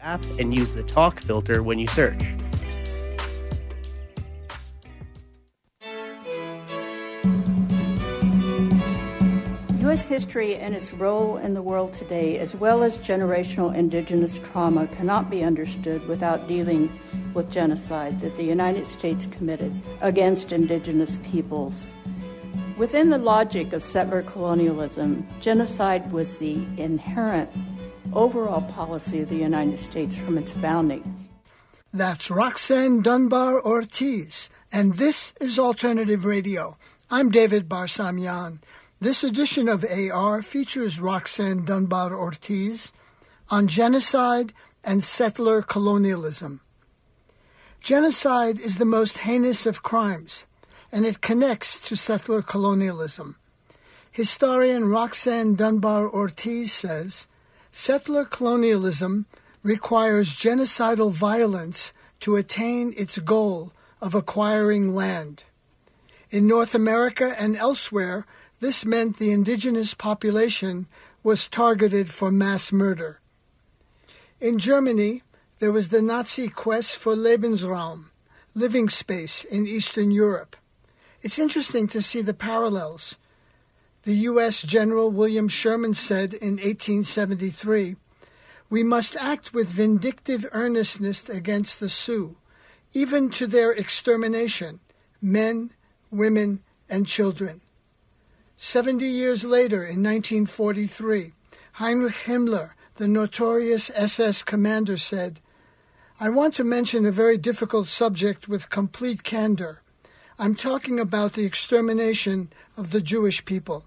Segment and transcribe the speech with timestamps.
[0.00, 2.22] apps and use the talk filter when you search.
[9.80, 10.06] U.S.
[10.06, 15.28] history and its role in the world today, as well as generational indigenous trauma, cannot
[15.28, 16.88] be understood without dealing
[17.34, 21.92] with genocide that the United States committed against indigenous peoples.
[22.76, 27.50] Within the logic of settler colonialism, genocide was the inherent
[28.14, 31.28] overall policy of the United States from its founding.
[31.92, 36.76] That's Roxanne Dunbar Ortiz, and this is Alternative Radio.
[37.10, 38.60] I'm David Barsamian.
[39.00, 42.92] This edition of AR features Roxanne Dunbar Ortiz
[43.48, 44.52] on genocide
[44.84, 46.60] and settler colonialism.
[47.80, 50.44] Genocide is the most heinous of crimes,
[50.92, 53.36] and it connects to settler colonialism.
[54.12, 57.26] Historian Roxanne Dunbar Ortiz says
[57.72, 59.26] settler colonialism
[59.62, 65.44] requires genocidal violence to attain its goal of acquiring land.
[66.30, 68.26] In North America and elsewhere,
[68.60, 70.86] this meant the indigenous population
[71.22, 73.20] was targeted for mass murder.
[74.40, 75.22] In Germany,
[75.58, 78.06] there was the Nazi quest for Lebensraum,
[78.54, 80.56] living space in Eastern Europe.
[81.22, 83.16] It's interesting to see the parallels.
[84.04, 84.62] The U.S.
[84.62, 87.96] General William Sherman said in 1873
[88.70, 92.38] We must act with vindictive earnestness against the Sioux,
[92.94, 94.80] even to their extermination,
[95.20, 95.72] men,
[96.10, 97.60] women, and children.
[98.56, 101.32] Seventy years later, in 1943,
[101.72, 105.40] Heinrich Himmler, the notorious SS commander, said,
[106.18, 109.82] I want to mention a very difficult subject with complete candor.
[110.38, 113.84] I'm talking about the extermination of the Jewish people.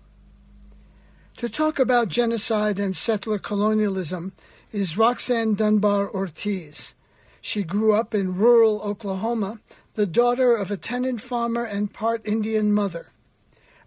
[1.37, 4.33] To talk about genocide and settler colonialism
[4.71, 6.93] is Roxanne Dunbar Ortiz.
[7.41, 9.59] She grew up in rural Oklahoma,
[9.95, 13.07] the daughter of a tenant farmer and part Indian mother.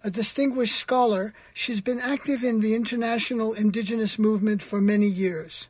[0.03, 5.69] A distinguished scholar, she's been active in the international indigenous movement for many years.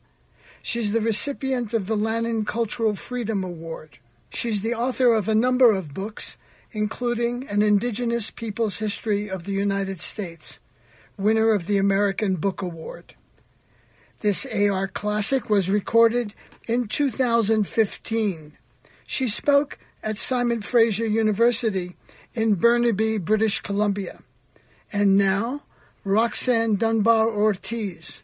[0.63, 3.99] She's the recipient of the Lannan Cultural Freedom Award.
[4.31, 6.37] She's the author of a number of books,
[6.73, 10.59] including An Indigenous People's History of the United States,
[11.19, 13.15] winner of the American Book Award.
[14.21, 16.35] This AR classic was recorded
[16.67, 18.59] in 2015.
[19.07, 21.97] She spoke at Simon Fraser University
[22.35, 24.21] in Burnaby, British Columbia.
[24.93, 25.63] And now,
[26.05, 28.23] Roxanne Dunbar Ortiz.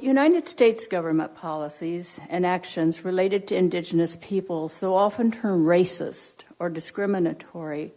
[0.00, 6.68] United States government policies and actions related to indigenous peoples, though often termed racist or
[6.68, 7.92] discriminatory,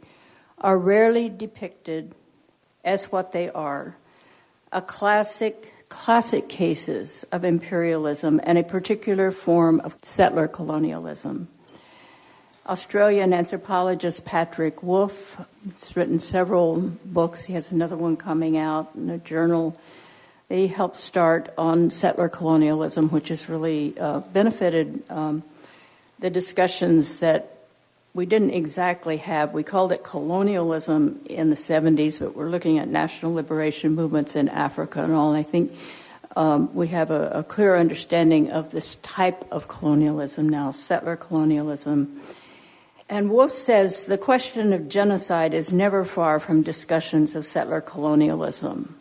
[0.59, 2.13] are rarely depicted
[2.85, 3.97] as what they are
[4.71, 11.47] a classic classic cases of imperialism and a particular form of settler colonialism.
[12.67, 15.39] Australian anthropologist Patrick Wolfe
[15.71, 17.45] has written several books.
[17.45, 19.79] He has another one coming out in a journal.
[20.49, 25.43] He helped start on settler colonialism, which has really uh, benefited um,
[26.19, 27.54] the discussions that
[28.15, 29.53] we didn't exactly have.
[29.53, 34.49] We called it colonialism in the 70s, but we're looking at national liberation movements in
[34.49, 35.29] Africa and all.
[35.29, 35.77] And I think
[36.35, 42.19] um, we have a, a clear understanding of this type of colonialism now, settler colonialism
[43.07, 48.95] and Wolfe says the question of genocide is never far from discussions of settler colonialism.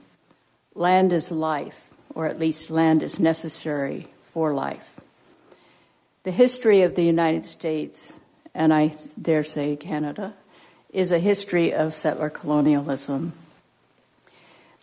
[0.75, 1.83] Land is life,
[2.15, 5.01] or at least land is necessary for life.
[6.25, 8.13] The history of the United States,
[8.55, 10.35] and I dare say Canada,
[10.93, 13.33] is a history of settler colonialism.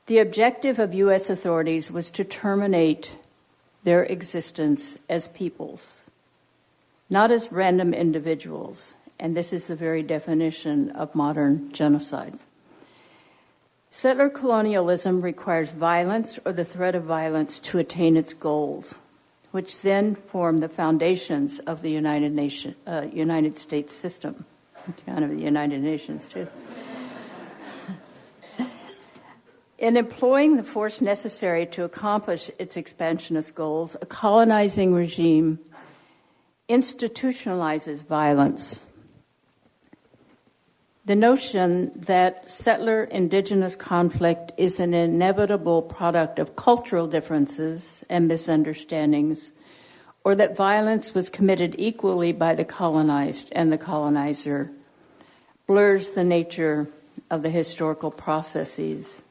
[0.07, 1.29] The objective of U.S.
[1.29, 3.15] authorities was to terminate
[3.83, 6.09] their existence as peoples,
[7.09, 12.33] not as random individuals and this is the very definition of modern genocide.
[13.91, 18.99] Settler colonialism requires violence or the threat of violence to attain its goals,
[19.51, 24.45] which then form the foundations of the United, Nation, uh, United States system,
[25.05, 26.47] kind of the United Nations, too.
[29.77, 35.59] In employing the force necessary to accomplish its expansionist goals, a colonizing regime
[36.69, 38.85] institutionalizes violence
[41.03, 49.51] the notion that settler indigenous conflict is an inevitable product of cultural differences and misunderstandings,
[50.23, 54.71] or that violence was committed equally by the colonized and the colonizer,
[55.65, 56.87] blurs the nature
[57.31, 59.23] of the historical processes.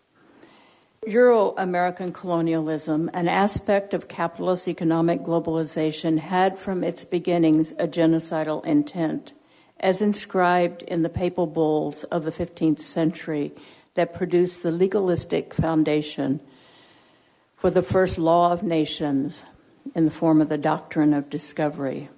[1.07, 8.65] Euro American colonialism, an aspect of capitalist economic globalization, had from its beginnings a genocidal
[8.67, 9.33] intent,
[9.81, 13.53] as inscribed in the papal bulls of the 15th century
[13.95, 16.41] that produced the legalistic foundation
[17.57, 19.45] for the first law of nations
[19.95, 22.09] in the form of the doctrine of discovery.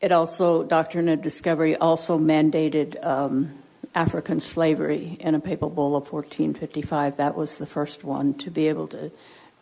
[0.00, 3.52] It also, doctrine of discovery also mandated um,
[3.94, 7.18] African slavery in a papal bull of 1455.
[7.18, 9.12] That was the first one to be able to,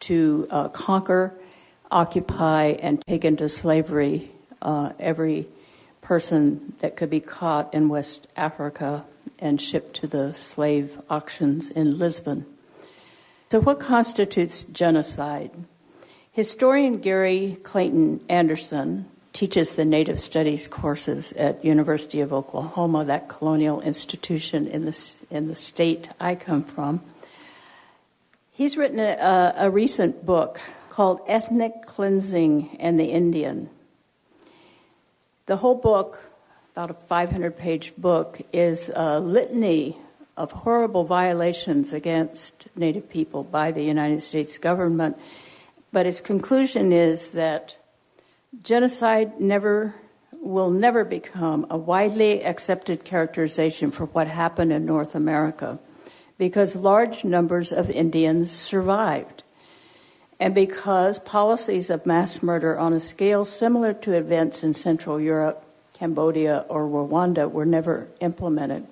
[0.00, 1.34] to uh, conquer,
[1.90, 4.31] occupy, and take into slavery
[4.62, 5.46] uh, every
[6.00, 9.04] person that could be caught in West Africa
[9.38, 12.46] and shipped to the slave auctions in Lisbon.
[13.50, 15.50] So, what constitutes genocide?
[16.32, 23.80] Historian Gary Clayton Anderson teaches the Native Studies courses at University of Oklahoma, that colonial
[23.80, 27.00] institution in the, in the state I come from.
[28.52, 33.70] He's written a, a recent book called Ethnic Cleansing and the Indian.
[35.50, 36.20] The whole book,
[36.76, 39.99] about a 500 page book, is a litany
[40.37, 45.19] of horrible violations against Native people by the United States government.
[45.91, 47.76] But its conclusion is that
[48.62, 49.97] Genocide never
[50.31, 55.81] will never become a widely accepted characterization for what happened in North America
[56.38, 59.39] because large numbers of Indians survived
[60.40, 65.62] and because policies of mass murder on a scale similar to events in Central Europe,
[65.92, 68.87] Cambodia, or Rwanda were never implemented.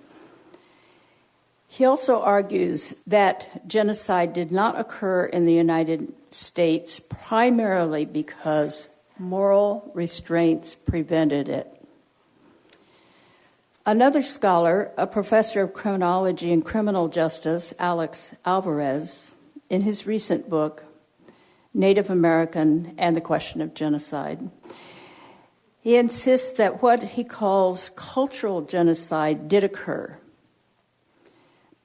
[1.66, 9.90] He also argues that genocide did not occur in the United States primarily because moral
[9.94, 11.74] restraints prevented it.
[13.86, 19.34] Another scholar, a professor of criminology and criminal justice, Alex Alvarez,
[19.70, 20.84] in his recent book,
[21.74, 24.50] Native American and the Question of Genocide,
[25.80, 30.18] he insists that what he calls cultural genocide did occur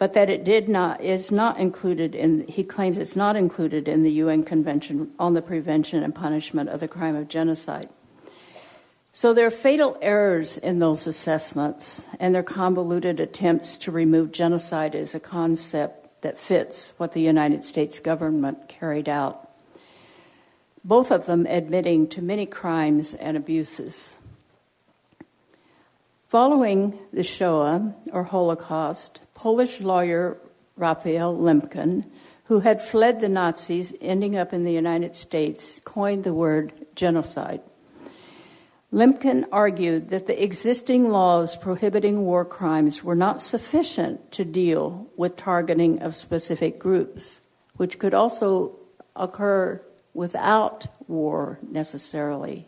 [0.04, 4.04] but that it did not is not included in he claims it's not included in
[4.04, 7.88] the UN Convention on the Prevention and Punishment of the Crime of Genocide.
[9.14, 14.94] So there are fatal errors in those assessments and their convoluted attempts to remove genocide
[14.94, 19.52] as a concept that fits what the United States government carried out.
[20.84, 24.18] Both of them admitting to many crimes and abuses.
[26.28, 30.38] Following the Shoah or Holocaust, Polish lawyer
[30.76, 32.06] Raphael Lemkin,
[32.46, 37.62] who had fled the Nazis, ending up in the United States, coined the word genocide.
[38.92, 45.36] Lemkin argued that the existing laws prohibiting war crimes were not sufficient to deal with
[45.36, 47.42] targeting of specific groups,
[47.78, 48.78] which could also
[49.16, 49.82] occur
[50.14, 52.68] without war necessarily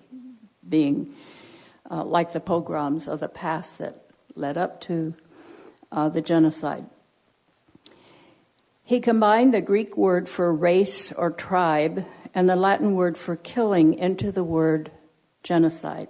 [0.67, 1.13] being
[1.89, 4.05] uh, like the pogroms of the past that
[4.35, 5.13] led up to
[5.91, 6.85] uh, the genocide.
[8.83, 12.05] He combined the Greek word for race or tribe
[12.35, 14.91] and the Latin word for killing into the word
[15.41, 16.09] genocide.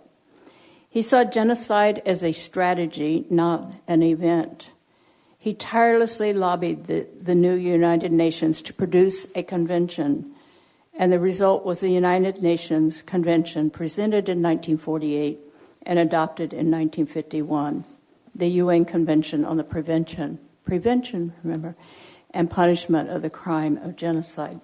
[0.89, 4.71] He saw genocide as a strategy, not an event.
[5.37, 10.34] He tirelessly lobbied the, the new United Nations to produce a convention,
[10.97, 15.39] and the result was the United Nations Convention presented in 1948
[15.85, 17.83] and adopted in 1951
[18.33, 21.75] the UN Convention on the Prevention, Prevention, remember,
[22.31, 24.59] and Punishment of the Crime of Genocide.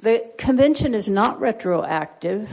[0.00, 2.48] The convention is not retroactive,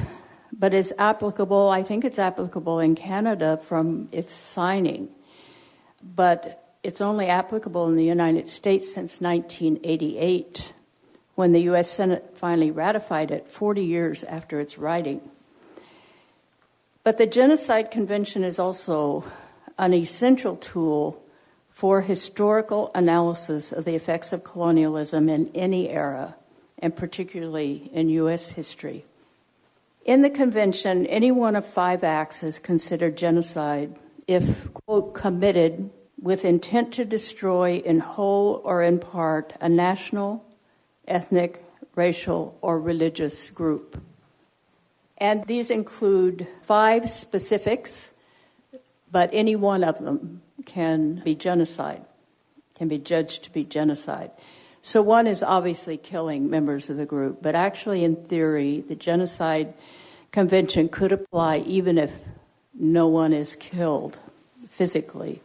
[0.51, 5.10] but is applicable, I think it's applicable in Canada from its signing,
[6.03, 10.74] but it's only applicable in the United States since 1988
[11.38, 15.22] when the US Senate finally ratified it 40 years after its writing.
[17.03, 19.24] But the Genocide Convention is also
[19.77, 21.22] an essential tool
[21.70, 26.36] for historical analysis of the effects of colonialism in any era,
[26.79, 28.53] and particularly in U.S.
[28.53, 29.06] history.
[30.06, 36.44] In the convention, any one of five acts is considered genocide if, quote, committed with
[36.44, 40.44] intent to destroy in whole or in part a national,
[41.07, 41.63] ethnic,
[41.95, 44.01] racial, or religious group.
[45.17, 48.13] And these include five specifics
[49.11, 52.03] but any one of them can be genocide,
[52.75, 54.31] can be judged to be genocide.
[54.81, 59.73] So one is obviously killing members of the group, but actually, in theory, the Genocide
[60.31, 62.11] Convention could apply even if
[62.73, 64.19] no one is killed
[64.69, 65.41] physically.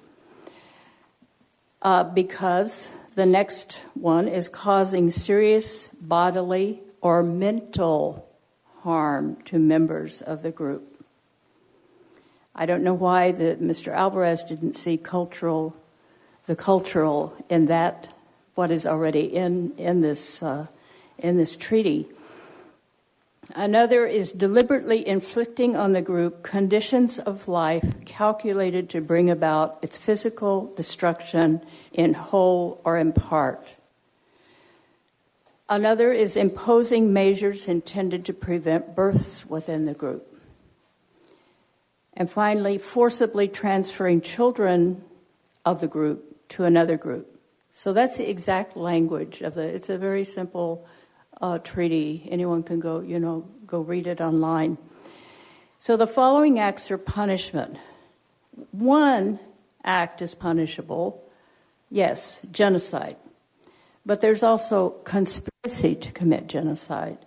[1.83, 8.29] uh, because the next one is causing serious bodily or mental
[8.81, 11.05] harm to members of the group.
[12.55, 13.93] I don't know why the, Mr.
[13.93, 15.75] Alvarez didn't see cultural,
[16.47, 18.09] the cultural in that,
[18.55, 20.67] what is already in, in, this, uh,
[21.19, 22.09] in this treaty.
[23.55, 29.99] Another is deliberately inflicting on the group conditions of life calculated to bring about its
[29.99, 31.61] physical destruction
[31.93, 33.75] in whole or in part.
[35.69, 40.29] Another is imposing measures intended to prevent births within the group.
[42.15, 45.03] And finally, forcibly transferring children
[45.65, 47.41] of the group to another group.
[47.73, 49.63] So that's the exact language of the.
[49.63, 50.87] It's a very simple
[51.41, 52.29] uh, treaty.
[52.31, 54.77] Anyone can go, you know, go read it online.
[55.79, 57.79] So the following acts are punishment.
[58.73, 59.41] One
[59.83, 61.22] act is punishable,
[61.93, 63.17] yes, genocide.
[64.05, 67.19] But there's also conspiracy to commit genocide,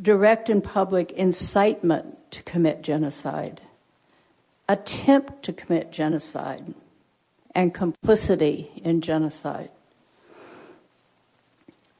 [0.00, 3.60] direct and public incitement to commit genocide,
[4.68, 6.74] attempt to commit genocide,
[7.54, 9.70] and complicity in genocide.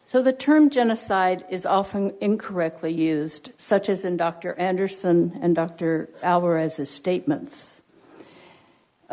[0.07, 4.55] So the term genocide is often incorrectly used, such as in Dr.
[4.59, 6.09] Anderson and Dr.
[6.23, 7.81] Alvarez's statements,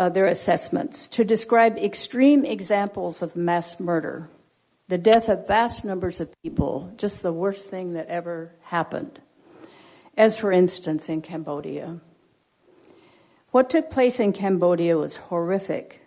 [0.02, 4.28] uh, their assessments, to describe extreme examples of mass murder
[4.88, 9.20] the death of vast numbers of people, just the worst thing that ever happened.
[10.18, 12.02] As for instance, in Cambodia.
[13.52, 16.02] What took place in Cambodia was horrific,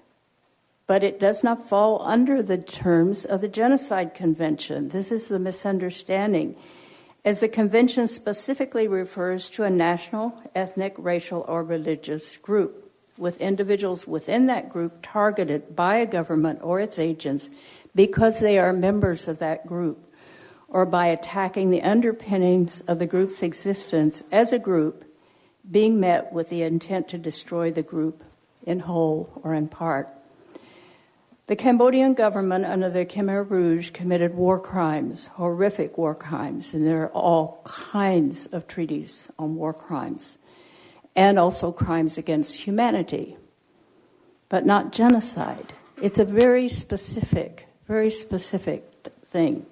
[0.86, 4.90] but it does not fall under the terms of the Genocide Convention.
[4.90, 6.54] This is the misunderstanding,
[7.24, 12.83] as the convention specifically refers to a national, ethnic, racial, or religious group,
[13.16, 17.50] with individuals within that group targeted by a government or its agents
[17.94, 20.12] because they are members of that group
[20.68, 25.04] or by attacking the underpinnings of the group's existence as a group
[25.70, 28.22] being met with the intent to destroy the group
[28.64, 30.08] in whole or in part.
[31.46, 37.02] The Cambodian government under the Khmer Rouge committed war crimes, horrific war crimes, and there
[37.02, 40.38] are all kinds of treaties on war crimes,
[41.16, 43.36] and also crimes against humanity,
[44.48, 45.72] but not genocide.
[46.00, 48.90] It's a very specific very specific
[49.26, 49.66] thing.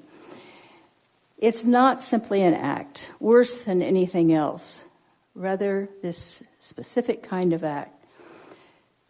[1.38, 4.84] It's not simply an act, worse than anything else,
[5.34, 8.01] rather, this specific kind of act.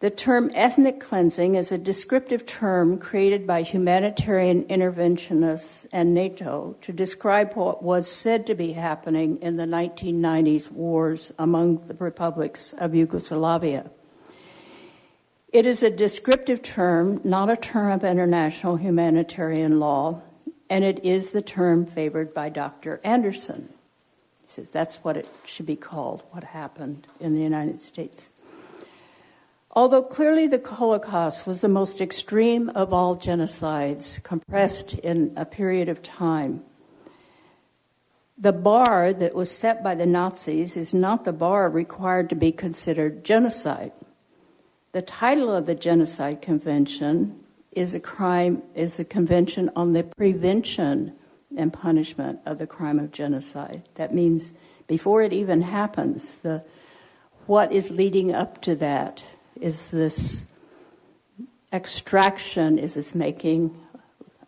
[0.03, 6.91] The term ethnic cleansing is a descriptive term created by humanitarian interventionists and NATO to
[6.91, 12.93] describe what was said to be happening in the 1990s wars among the republics of
[12.93, 13.89] Yugoslavia.
[15.53, 20.21] It is a descriptive term, not a term of international humanitarian law,
[20.69, 22.99] and it is the term favored by Dr.
[23.05, 23.69] Anderson.
[24.41, 28.31] He says that's what it should be called, what happened in the United States.
[29.75, 35.89] Although clearly the Holocaust was the most extreme of all genocides compressed in a period
[35.89, 36.63] of time,
[38.37, 42.51] the bar that was set by the Nazis is not the bar required to be
[42.51, 43.91] considered genocide.
[44.91, 47.39] The title of the Genocide Convention
[47.71, 51.13] is a crime is the Convention on the Prevention
[51.57, 53.89] and Punishment of the Crime of Genocide.
[53.95, 54.51] That means
[54.85, 56.63] before it even happens, the
[57.47, 59.25] what is leading up to that
[59.59, 60.45] is this
[61.71, 63.75] extraction, is this making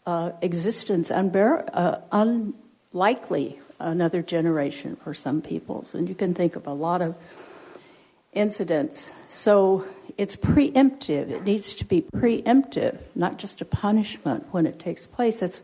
[0.05, 5.93] uh, existence unbear- uh, unlikely another generation for some peoples.
[5.93, 7.15] And you can think of a lot of
[8.33, 9.11] incidents.
[9.27, 9.85] So
[10.17, 11.29] it's preemptive.
[11.31, 15.39] It needs to be preemptive, not just a punishment when it takes place.
[15.39, 15.61] That's,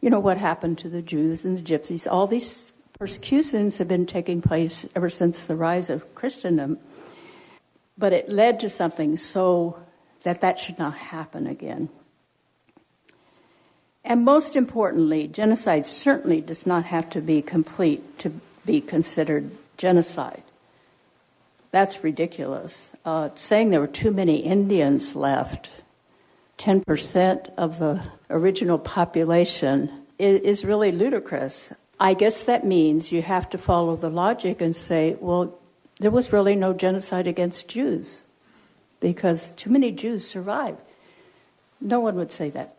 [0.00, 2.10] you know, what happened to the Jews and the Gypsies.
[2.10, 6.78] All these persecutions have been taking place ever since the rise of Christendom.
[7.96, 9.78] But it led to something so
[10.22, 11.88] that that should not happen again.
[14.04, 18.32] And most importantly, genocide certainly does not have to be complete to
[18.66, 20.42] be considered genocide.
[21.70, 22.92] That's ridiculous.
[23.04, 25.70] Uh, saying there were too many Indians left,
[26.58, 31.72] 10% of the original population, is, is really ludicrous.
[31.98, 35.58] I guess that means you have to follow the logic and say, well,
[35.98, 38.22] there was really no genocide against Jews
[39.00, 40.78] because too many Jews survived.
[41.80, 42.76] No one would say that.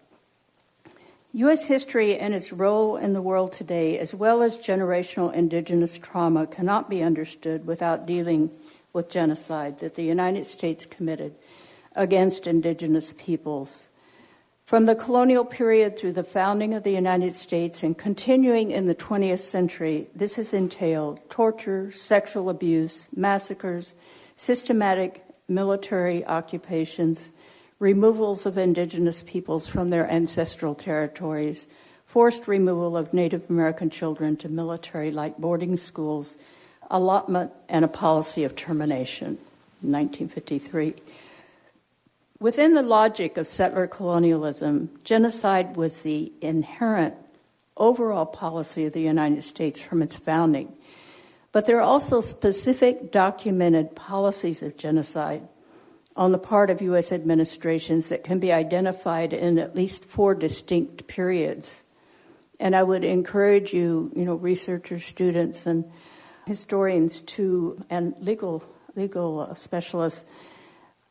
[1.34, 1.66] U.S.
[1.66, 6.90] history and its role in the world today, as well as generational indigenous trauma, cannot
[6.90, 8.52] be understood without dealing
[8.94, 11.36] with genocide that the United States committed
[11.94, 13.90] against indigenous peoples
[14.66, 18.96] From the colonial period through the founding of the United States and continuing in the
[18.96, 23.94] 20th century, this has entailed torture, sexual abuse, massacres,
[24.36, 27.30] systematic military occupations,
[27.78, 31.68] removals of indigenous peoples from their ancestral territories,
[32.08, 36.38] forced removal of Native American children to military like boarding schools,
[36.90, 39.38] allotment, and a policy of termination.
[39.82, 40.96] 1953.
[42.40, 47.16] Within the logic of settler colonialism, genocide was the inherent
[47.78, 50.74] overall policy of the United States from its founding.
[51.52, 55.48] But there are also specific documented policies of genocide
[56.18, 57.12] on the part of U.S.
[57.12, 61.84] administrations that can be identified in at least four distinct periods.
[62.60, 65.90] And I would encourage you, you know, researchers, students, and
[66.46, 68.64] historians to, and legal
[68.96, 70.24] legal uh, specialists,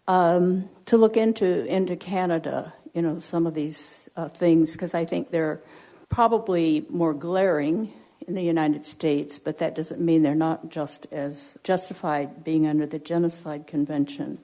[0.07, 2.73] um, to look into into Canada.
[2.93, 5.61] You know some of these uh, things because I think they're
[6.09, 7.93] probably more glaring
[8.27, 12.87] in the United States, but that doesn't mean they're not just as justified being under
[12.87, 14.39] the Genocide Convention.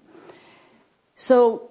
[1.15, 1.71] So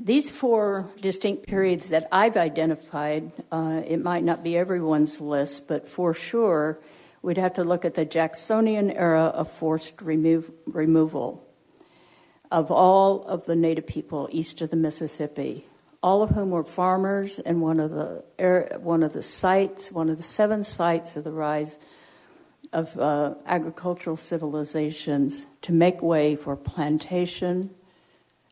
[0.00, 5.88] these four distinct periods that I've identified, uh, it might not be everyone's list, but
[5.88, 6.78] for sure,
[7.22, 11.47] we'd have to look at the Jacksonian era of forced remove, removal
[12.50, 15.66] of all of the native people east of the Mississippi,
[16.02, 18.22] all of whom were farmers and one of the
[18.78, 21.78] one of the sites, one of the seven sites of the rise
[22.72, 27.70] of uh, agricultural civilizations to make way for plantation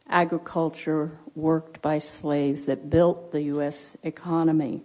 [0.08, 3.96] agriculture worked by slaves that built the U.S.
[4.02, 4.82] economy.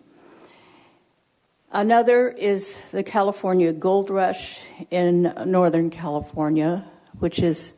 [1.72, 6.86] Another is the California Gold Rush in Northern California,
[7.20, 7.76] which is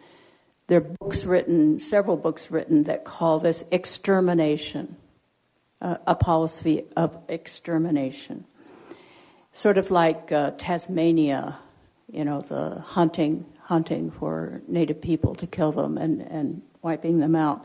[0.74, 4.96] there are books written, several books written that call this extermination,
[5.80, 8.44] uh, a policy of extermination.
[9.52, 11.60] Sort of like uh, Tasmania,
[12.12, 17.36] you know, the hunting, hunting for native people to kill them and, and wiping them
[17.36, 17.64] out.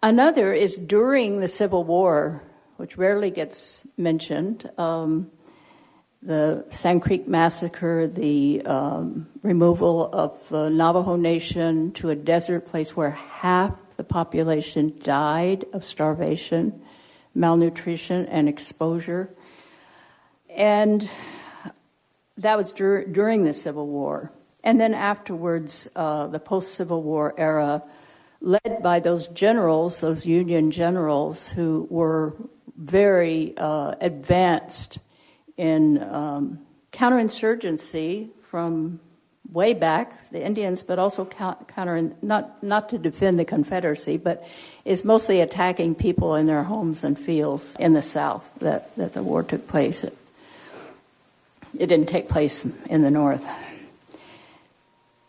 [0.00, 2.40] Another is during the Civil War,
[2.76, 4.70] which rarely gets mentioned.
[4.78, 5.28] Um,
[6.22, 12.96] the Sand Creek Massacre, the um, removal of the Navajo Nation to a desert place
[12.96, 16.82] where half the population died of starvation,
[17.34, 19.30] malnutrition, and exposure.
[20.50, 21.08] And
[22.38, 24.32] that was dur- during the Civil War.
[24.64, 27.82] And then afterwards, uh, the post Civil War era,
[28.40, 32.34] led by those generals, those Union generals who were
[32.76, 34.98] very uh, advanced
[35.56, 36.60] in um,
[36.92, 39.00] counterinsurgency from
[39.52, 44.46] way back, the Indians, but also counter, not, not to defend the Confederacy, but
[44.84, 49.22] is mostly attacking people in their homes and fields in the South that, that the
[49.22, 50.04] war took place.
[50.04, 50.16] It,
[51.78, 53.44] it didn't take place in the North.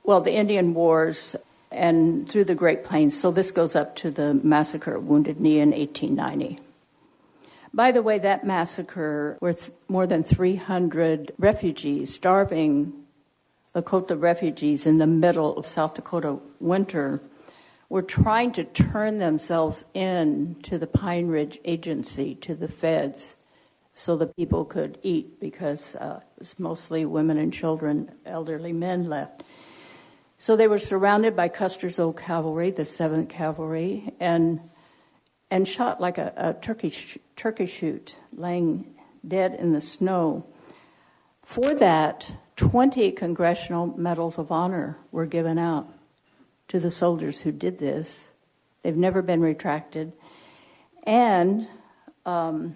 [0.03, 1.35] Well, the Indian Wars
[1.69, 5.59] and through the Great Plains, so this goes up to the massacre at Wounded Knee
[5.59, 6.59] in 1890.
[7.73, 12.93] By the way, that massacre, with more than 300 refugees, starving
[13.75, 17.21] Lakota refugees in the middle of South Dakota winter,
[17.89, 23.35] were trying to turn themselves in to the Pine Ridge Agency, to the feds,
[23.93, 29.43] so the people could eat because uh, it's mostly women and children, elderly men left.
[30.37, 34.59] So they were surrounded by Custer's Old Cavalry, the 7th Cavalry, and
[35.49, 36.93] and shot like a, a turkey,
[37.35, 40.45] turkey shoot, laying dead in the snow.
[41.43, 45.87] For that, 20 Congressional Medals of Honor were given out
[46.67, 48.29] to the soldiers who did this.
[48.83, 50.11] They've never been retracted.
[51.03, 51.67] And
[52.25, 52.75] um,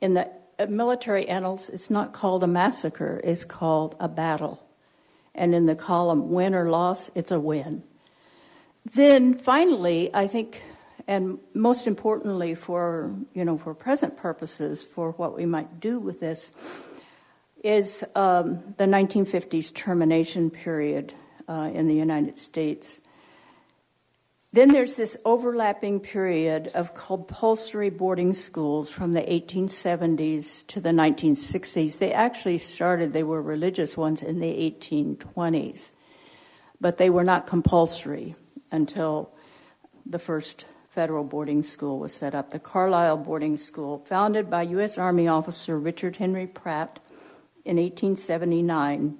[0.00, 4.62] in the uh, military annals, it's not called a massacre, it's called a battle.
[5.34, 7.82] And in the column win or loss, it's a win.
[8.94, 10.62] Then finally, I think
[11.06, 16.20] and most importantly for you know for present purposes for what we might do with
[16.20, 16.50] this
[17.62, 21.14] is um, the 1950s termination period
[21.48, 23.00] uh, in the United States.
[24.52, 31.98] Then there's this overlapping period of compulsory boarding schools from the 1870s to the 1960s.
[31.98, 35.90] They actually started, they were religious ones in the 1820s,
[36.80, 38.34] but they were not compulsory
[38.70, 39.30] until
[40.06, 44.96] the first federal boarding school was set up, the Carlisle Boarding School, founded by U.S.
[44.96, 46.98] Army officer Richard Henry Pratt
[47.66, 49.18] in 1879,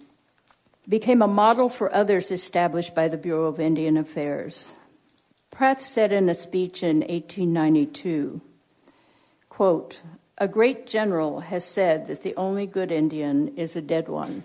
[0.88, 4.72] became a model for others established by the Bureau of Indian Affairs.
[5.50, 8.40] Pratt said in a speech in 1892,
[9.50, 10.00] quote,
[10.38, 14.44] a great general has said that the only good Indian is a dead one.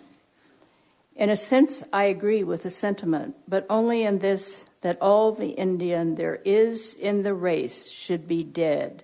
[1.15, 5.49] In a sense, I agree with the sentiment, but only in this that all the
[5.49, 9.03] Indian there is in the race should be dead.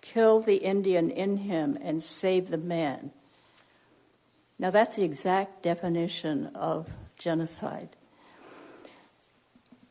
[0.00, 3.10] Kill the Indian in him and save the man.
[4.58, 7.96] Now, that's the exact definition of genocide.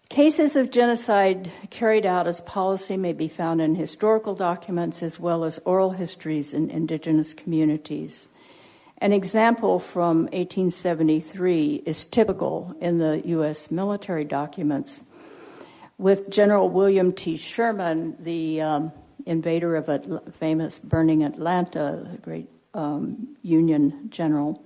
[0.10, 5.43] Cases of genocide carried out as policy may be found in historical documents as well
[5.43, 8.30] as oral histories in indigenous communities.
[9.02, 13.72] An example from 1873 is typical in the U.S.
[13.72, 15.02] military documents.
[15.98, 17.38] With General William T.
[17.38, 18.92] Sherman, the um,
[19.26, 24.62] invader of a famous burning Atlanta, the great um, Union general,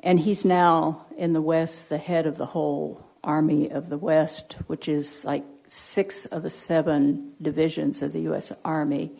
[0.00, 4.54] and he's now in the West the head of the whole Army of the West,
[4.66, 8.50] which is like six of the seven divisions of the U.S.
[8.64, 9.12] Army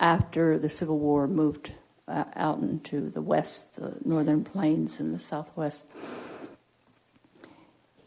[0.00, 1.72] after the Civil War moved
[2.08, 5.84] uh, out into the West, the Northern Plains, and the Southwest.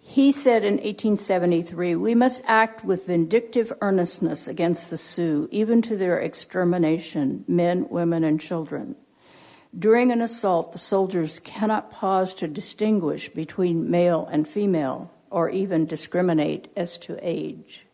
[0.01, 5.95] He said in 1873, We must act with vindictive earnestness against the Sioux, even to
[5.95, 8.95] their extermination, men, women, and children.
[9.77, 15.85] During an assault, the soldiers cannot pause to distinguish between male and female or even
[15.85, 17.85] discriminate as to age.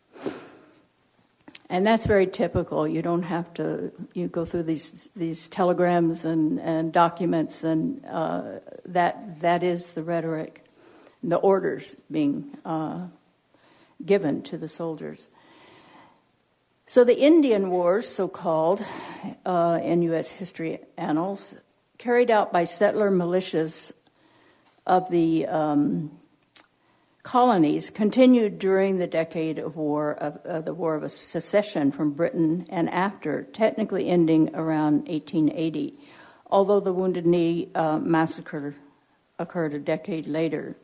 [1.68, 2.86] And that's very typical.
[2.86, 8.60] You don't have to, you go through these, these telegrams and, and documents, and uh,
[8.84, 10.64] that, that is the rhetoric,
[11.24, 13.08] the orders being uh,
[14.04, 15.28] given to the soldiers.
[16.86, 18.84] So the Indian Wars, so called,
[19.44, 20.28] uh, in U.S.
[20.28, 21.56] history annals,
[21.98, 23.90] carried out by settler militias
[24.86, 26.16] of the um,
[27.26, 32.88] colonies continued during the decade of war of the War of Secession from Britain and
[32.88, 35.98] after, technically ending around 1880,
[36.48, 38.76] although the Wounded Knee uh, massacre
[39.40, 40.76] occurred a decade later.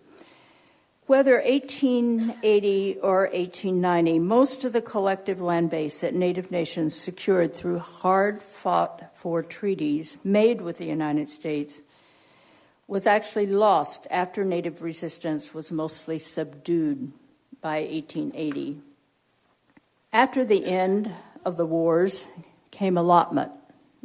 [1.06, 7.78] Whether 1880 or 1890, most of the collective land base that Native nations secured through
[7.78, 11.82] hard fought for treaties made with the United States
[12.92, 17.10] was actually lost after Native resistance was mostly subdued
[17.62, 18.82] by 1880.
[20.12, 21.10] After the end
[21.42, 22.26] of the wars
[22.70, 23.50] came allotment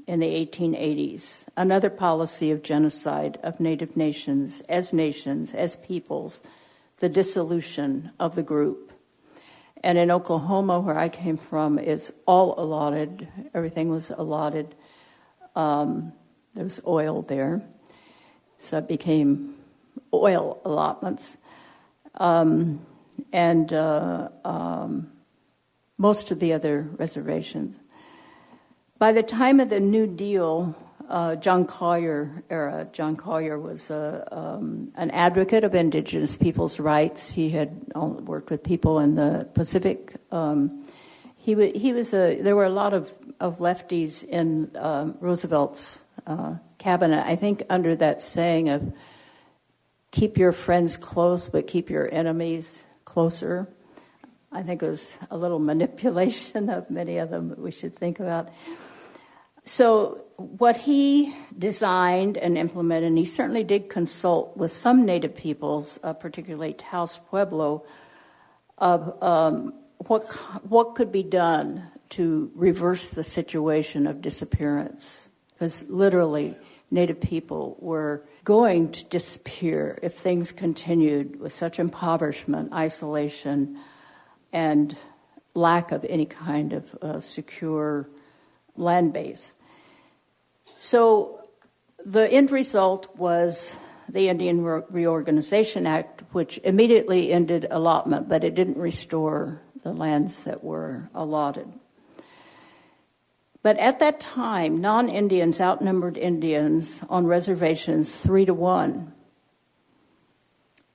[0.08, 6.40] in the 1880s, another policy of genocide of Native nations as nations, as peoples,
[7.00, 8.94] the dissolution of the group.
[9.84, 13.28] And in Oklahoma, where I came from, it's all allotted.
[13.54, 14.76] Everything was allotted.
[15.58, 16.14] Um,
[16.54, 17.64] there was oil there
[18.58, 19.56] so it became
[20.14, 21.38] oil allotments.
[22.16, 22.86] Um,
[23.34, 25.12] and uh, um,
[25.98, 27.76] most of the other reservations.
[28.98, 30.76] By the time of the New Deal,
[31.10, 37.32] uh, John Collier era, John Collier was a, um, an advocate of indigenous people's rights.
[37.32, 40.16] He had worked with people in the Pacific.
[40.32, 40.86] Um,
[41.38, 46.04] he, w- he was a, there were a lot of, of lefties in uh, Roosevelt's
[46.26, 46.56] uh,
[46.88, 48.94] cabinet, I think under that saying of
[50.10, 53.68] keep your friends close but keep your enemies closer.
[54.54, 58.22] I think it was a little manipulation of many of them that we should think
[58.22, 58.48] about.
[59.66, 66.00] So, what he designed and implemented, and he certainly did consult with some native peoples,
[66.04, 67.84] uh, particularly Taos Pueblo,
[68.78, 70.24] of um, what,
[70.64, 75.28] what could be done to reverse the situation of disappearance.
[75.54, 76.56] Because literally,
[76.90, 83.78] Native people were going to disappear if things continued with such impoverishment, isolation,
[84.54, 84.96] and
[85.54, 88.10] lack of any kind of uh, secure
[88.76, 89.56] land base.
[90.78, 91.42] So
[92.06, 93.76] the end result was
[94.08, 100.40] the Indian Re- Reorganization Act, which immediately ended allotment, but it didn't restore the lands
[100.40, 101.68] that were allotted.
[103.64, 109.14] But at that time, non Indians outnumbered Indians on reservations three to one.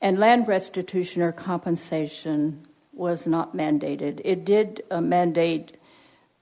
[0.01, 4.21] And land restitution or compensation was not mandated.
[4.25, 5.77] It did uh, mandate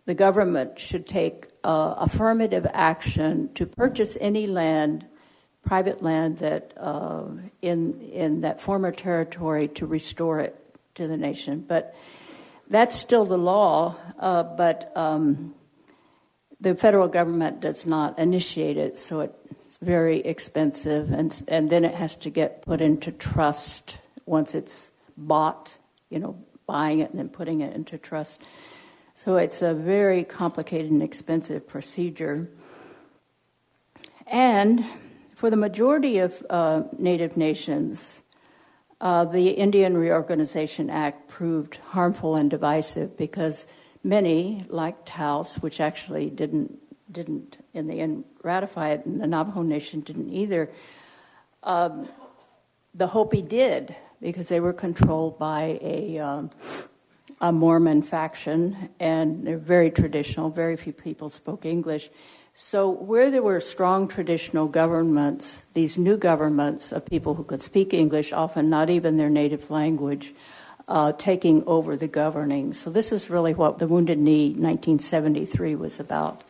[0.06, 5.06] the government should take uh, affirmative action to purchase any land,
[5.64, 7.26] private land that uh,
[7.62, 10.56] in in that former territory to restore it
[10.94, 11.64] to the nation.
[11.66, 11.94] But
[12.68, 13.96] that's still the law.
[14.18, 15.54] Uh, but um,
[16.60, 21.94] the federal government does not initiate it, so it's very expensive, and and then it
[21.94, 25.74] has to get put into trust once it's bought,
[26.08, 28.42] you know, buying it and then putting it into trust.
[29.14, 32.48] So it's a very complicated and expensive procedure.
[34.26, 34.84] And
[35.34, 38.22] for the majority of uh, Native nations,
[39.00, 43.66] uh, the Indian Reorganization Act proved harmful and divisive because
[44.02, 46.78] many, like Taos, which actually didn't
[47.10, 50.70] didn't in the end ratify it, and the Navajo Nation didn't either.
[51.62, 52.08] Um,
[52.94, 56.50] the Hopi did because they were controlled by a, um,
[57.40, 60.50] a Mormon faction, and they're very traditional.
[60.50, 62.10] Very few people spoke English.
[62.52, 67.94] So, where there were strong traditional governments, these new governments of people who could speak
[67.94, 70.34] English, often not even their native language,
[70.90, 72.74] uh, taking over the governing.
[72.74, 76.42] So, this is really what the Wounded Knee 1973 was about,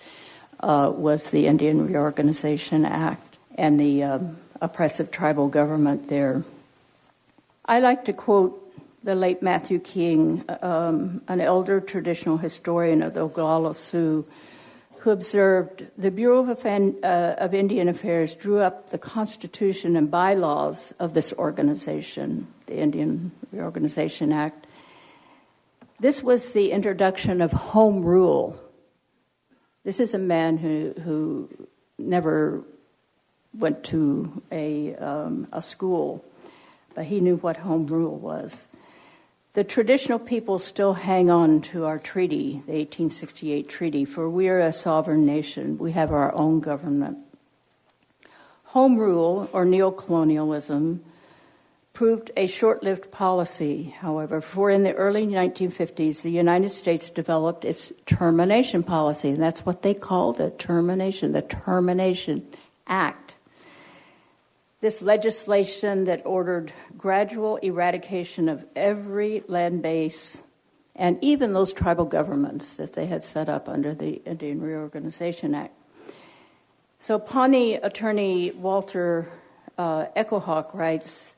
[0.60, 6.42] uh, was the Indian Reorganization Act and the um, oppressive tribal government there.
[7.66, 8.56] I like to quote
[9.04, 14.26] the late Matthew King, um, an elder traditional historian of the Oglala Sioux,
[14.98, 20.92] who observed the Bureau of, uh, of, Indian Affairs drew up the constitution and bylaws
[20.98, 24.66] of this organization, the Indian Reorganization Act.
[25.98, 28.58] This was the introduction of home rule.
[29.82, 31.48] This is a man who, who
[31.98, 32.62] never
[33.52, 36.24] went to a, um, a school,
[36.94, 38.68] but he knew what home rule was.
[39.54, 44.60] The traditional people still hang on to our treaty, the 1868 treaty, for we are
[44.60, 45.76] a sovereign nation.
[45.76, 47.24] We have our own government.
[48.66, 51.00] Home rule, or neocolonialism,
[52.00, 57.62] proved a short lived policy, however, for in the early 1950s, the United States developed
[57.62, 62.42] its termination policy, and that's what they called it termination, the Termination
[62.86, 63.34] Act
[64.80, 70.42] this legislation that ordered gradual eradication of every land base
[70.96, 75.74] and even those tribal governments that they had set up under the Indian Reorganization Act.
[76.98, 79.28] So, Pawnee attorney Walter
[79.76, 81.36] uh, Echohawk writes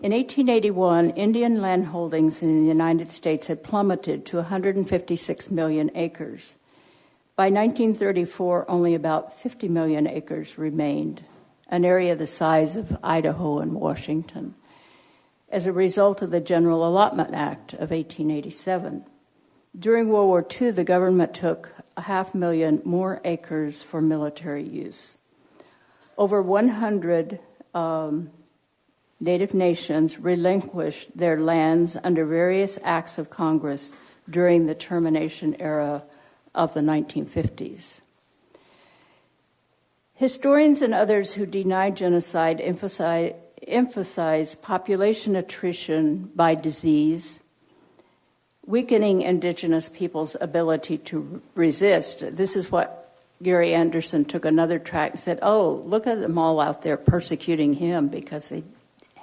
[0.00, 6.56] In 1881, Indian land holdings in the United States had plummeted to 156 million acres.
[7.36, 11.24] By 1934, only about 50 million acres remained
[11.68, 14.54] an area the size of Idaho and Washington,
[15.48, 19.04] as a result of the General Allotment Act of 1887.
[19.78, 25.16] During World War II, the government took a half million more acres for military use.
[26.18, 27.38] Over 100
[27.74, 28.30] um,
[29.24, 33.94] Native nations relinquished their lands under various acts of Congress
[34.28, 36.04] during the termination era
[36.54, 38.02] of the 1950s.
[40.12, 43.32] Historians and others who deny genocide emphasize,
[43.66, 47.40] emphasize population attrition by disease,
[48.66, 52.36] weakening indigenous peoples' ability to resist.
[52.36, 56.60] This is what Gary Anderson took another track and said, Oh, look at them all
[56.60, 58.64] out there persecuting him because they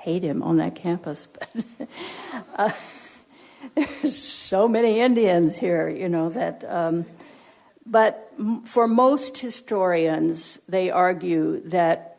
[0.02, 1.28] hate him on that campus.
[1.28, 1.50] But
[2.56, 2.72] uh,
[3.76, 6.66] there's so many Indians here, you know, that.
[6.68, 7.06] Um,
[7.86, 8.32] but
[8.66, 12.18] for most historians, they argue that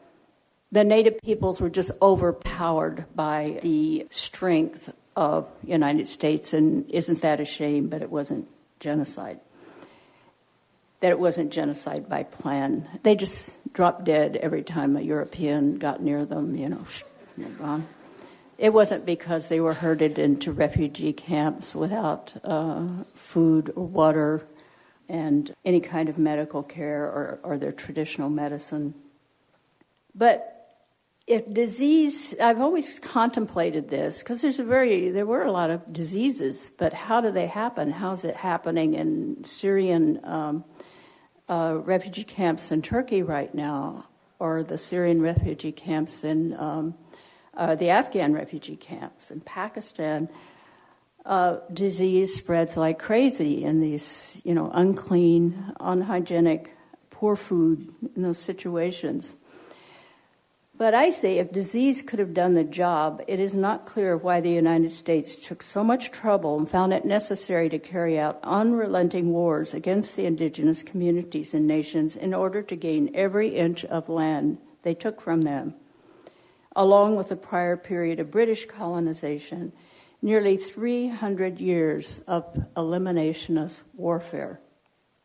[0.71, 7.41] the native peoples were just overpowered by the strength of United States, and isn't that
[7.41, 7.89] a shame?
[7.89, 8.49] But it wasn't
[8.81, 9.41] genocide.
[11.01, 12.89] That it wasn't genocide by plan.
[13.03, 16.57] They just dropped dead every time a European got near them.
[16.57, 16.85] You know,
[18.59, 24.47] It wasn't because they were herded into refugee camps without uh, food or water
[25.09, 28.95] and any kind of medical care or, or their traditional medicine.
[30.15, 30.63] But
[31.27, 35.93] if disease, I've always contemplated this because there's a very, there were a lot of
[35.93, 37.91] diseases, but how do they happen?
[37.91, 40.65] How's it happening in Syrian um,
[41.49, 44.07] uh, refugee camps in Turkey right now,
[44.39, 46.95] or the Syrian refugee camps in um,
[47.57, 50.29] uh, the Afghan refugee camps in Pakistan?
[51.25, 56.75] uh, disease spreads like crazy in these, you know, unclean, unhygienic,
[57.11, 59.37] poor food in those situations.
[60.77, 64.41] But I say if disease could have done the job, it is not clear why
[64.41, 69.33] the United States took so much trouble and found it necessary to carry out unrelenting
[69.33, 74.59] wars against the indigenous communities and nations in order to gain every inch of land
[74.83, 75.75] they took from them,
[76.75, 79.73] along with the prior period of British colonization
[80.23, 82.45] nearly 300 years of
[82.77, 84.61] eliminationist warfare.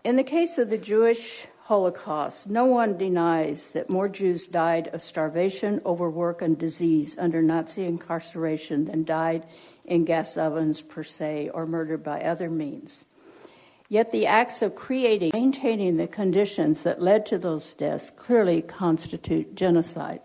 [0.04, 5.04] In the case of the Jewish Holocaust, no one denies that more Jews died of
[5.04, 9.46] starvation, overwork, and disease under Nazi incarceration than died
[9.86, 13.06] in gas ovens per se or murdered by other means.
[13.90, 19.56] Yet the acts of creating, maintaining the conditions that led to those deaths clearly constitute
[19.56, 20.22] genocide.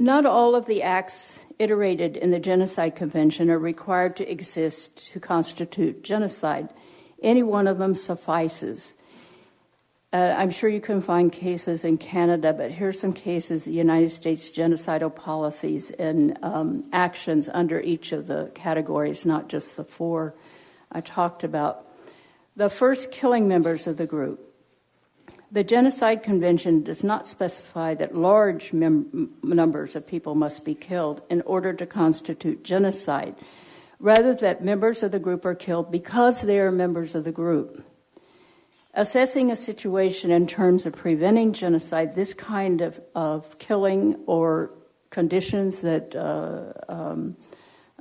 [0.00, 5.20] Not all of the acts iterated in the Genocide Convention are required to exist to
[5.20, 6.68] constitute genocide.
[7.22, 8.94] Any one of them suffices.
[10.10, 14.08] Uh, I'm sure you can find cases in Canada, but here's some cases the United
[14.08, 20.34] States genocidal policies and um, actions under each of the categories, not just the four
[20.90, 21.86] I talked about.
[22.56, 24.40] The first, killing members of the group.
[25.52, 31.20] The Genocide Convention does not specify that large mem- numbers of people must be killed
[31.28, 33.34] in order to constitute genocide,
[34.00, 37.84] rather, that members of the group are killed because they are members of the group.
[38.98, 44.72] Assessing a situation in terms of preventing genocide, this kind of, of killing or
[45.10, 47.36] conditions that uh, um,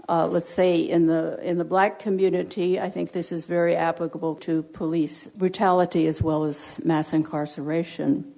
[0.09, 4.37] uh, let's say in the in the black community, I think this is very applicable
[4.37, 8.33] to police brutality as well as mass incarceration.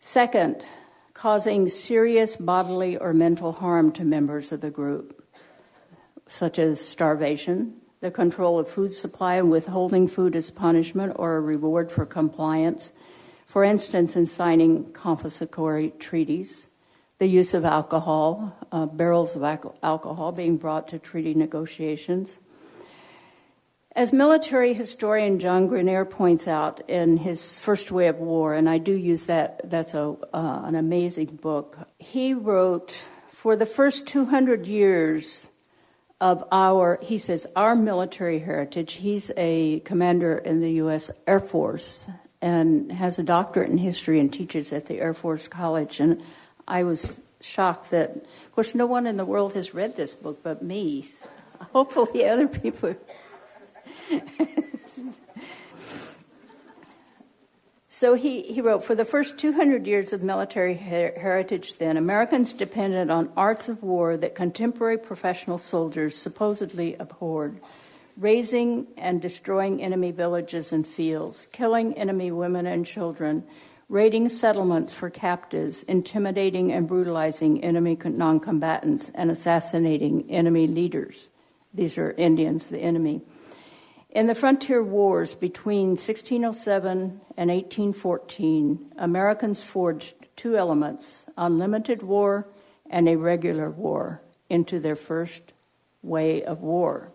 [0.00, 0.64] Second,
[1.12, 5.22] causing serious bodily or mental harm to members of the group,
[6.26, 11.40] such as starvation, the control of food supply and withholding food as punishment or a
[11.40, 12.92] reward for compliance,
[13.46, 16.66] for instance, in signing confiscatory treaties
[17.18, 22.40] the use of alcohol, uh, barrels of alcohol being brought to treaty negotiations.
[23.94, 28.78] As military historian John Grenier points out in his First Way of War, and I
[28.78, 34.66] do use that, that's a, uh, an amazing book, he wrote, For the first 200
[34.66, 35.46] years
[36.22, 41.10] of our, he says, our military heritage, he's a commander in the U.S.
[41.26, 42.06] Air Force
[42.40, 45.98] and has a doctorate in history and teaches at the Air Force College.
[45.98, 46.22] And
[46.68, 50.44] I was shocked that, of course, no one in the world has read this book
[50.44, 51.04] but me.
[51.72, 52.94] Hopefully, other people.
[57.94, 62.54] So he, he wrote For the first 200 years of military her- heritage, then, Americans
[62.54, 67.60] depended on arts of war that contemporary professional soldiers supposedly abhorred
[68.16, 73.44] razing and destroying enemy villages and fields, killing enemy women and children
[73.90, 81.28] raiding settlements for captives, intimidating and brutalizing enemy noncombatants, and assassinating enemy leaders.
[81.74, 83.20] These are Indians, the enemy.
[84.12, 92.46] In the frontier wars between 1607 and 1814, Americans forged two elements unlimited war
[92.90, 94.20] and a regular war
[94.50, 95.54] into their first
[96.02, 97.10] way of war.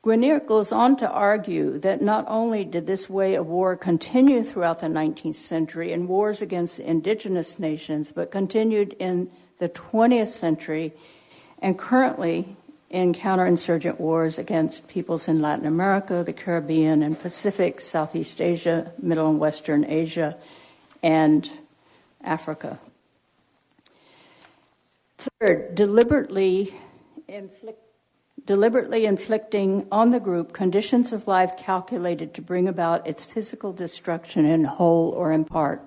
[0.00, 4.80] Grenier goes on to argue that not only did this way of war continue throughout
[4.80, 10.94] the 19th century in wars against indigenous nations, but continued in the 20th century
[11.58, 12.56] and currently
[12.92, 19.30] in counterinsurgent wars against peoples in Latin America, the Caribbean, and Pacific, Southeast Asia, Middle
[19.30, 20.36] and Western Asia,
[21.02, 21.50] and
[22.22, 22.78] Africa.
[25.18, 26.74] Third, deliberately
[27.26, 27.78] inflict
[28.44, 34.44] deliberately inflicting on the group conditions of life calculated to bring about its physical destruction
[34.44, 35.80] in whole or in part.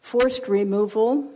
[0.00, 1.30] Forced removal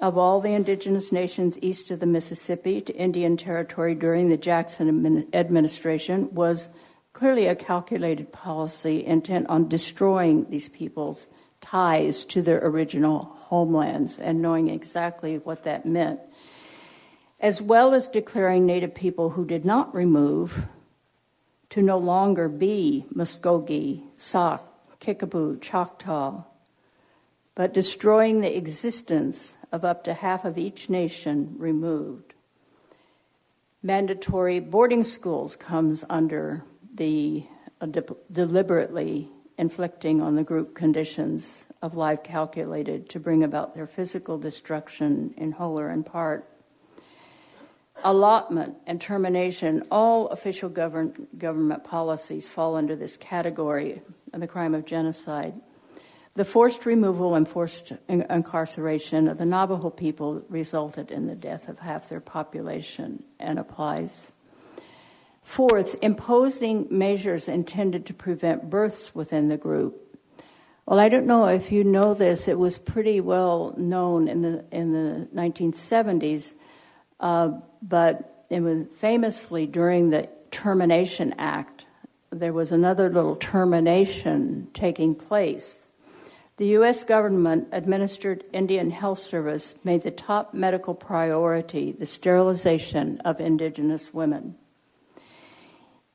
[0.00, 5.28] of all the indigenous nations east of the Mississippi to Indian Territory during the Jackson
[5.32, 6.68] administration was
[7.12, 11.26] clearly a calculated policy intent on destroying these people's
[11.60, 16.20] ties to their original homelands and knowing exactly what that meant
[17.42, 20.68] as well as declaring Native people who did not remove
[21.70, 24.62] to no longer be Muskogee, Sauk,
[25.00, 26.44] Kickapoo, Choctaw,
[27.54, 32.34] but destroying the existence of up to half of each nation removed.
[33.82, 37.44] Mandatory boarding schools comes under the
[37.80, 39.28] uh, de- deliberately
[39.58, 45.52] inflicting on the group conditions of life calculated to bring about their physical destruction in
[45.52, 46.48] whole or in part.
[48.04, 54.74] allotment and termination, all official govern- government policies fall under this category of the crime
[54.74, 55.54] of genocide.
[56.34, 61.68] The forced removal and forced in- incarceration of the Navajo people resulted in the death
[61.68, 64.32] of half their population and applies.
[65.42, 69.98] Fourth, imposing measures intended to prevent births within the group.
[70.86, 72.48] Well, I don't know if you know this.
[72.48, 76.54] It was pretty well known in the in the 1970s
[77.22, 81.86] uh, but it was famously during the Termination Act,
[82.30, 85.82] there was another little termination taking place.
[86.62, 87.02] The U.S.
[87.02, 94.54] government administered Indian Health Service made the top medical priority the sterilization of indigenous women.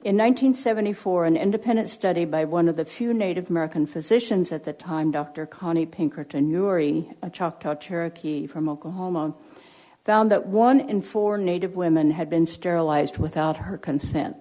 [0.06, 4.72] In 1974, an independent study by one of the few Native American physicians at the
[4.72, 5.46] time, Dr.
[5.46, 9.34] Connie Pinkerton Uri, a Choctaw Cherokee from Oklahoma,
[10.06, 14.38] found that one in four Native women had been sterilized without her consent.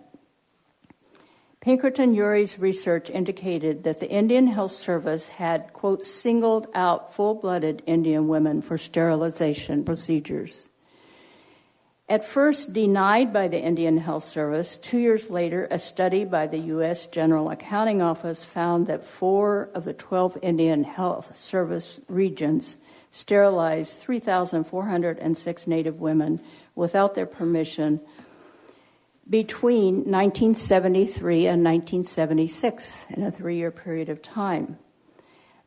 [1.67, 7.83] Pinkerton Uri's research indicated that the Indian Health Service had, quote, singled out full blooded
[7.87, 10.69] Indian women for sterilization procedures.
[12.09, 16.61] At first denied by the Indian Health Service, two years later, a study by the
[16.77, 17.09] U.S.
[17.09, 22.77] General Accounting Office found that four of the 12 Indian Health Service regions
[23.11, 26.41] sterilized 3,406 Native women
[26.77, 28.01] without their permission
[29.29, 34.79] between 1973 and 1976 in a three year period of time.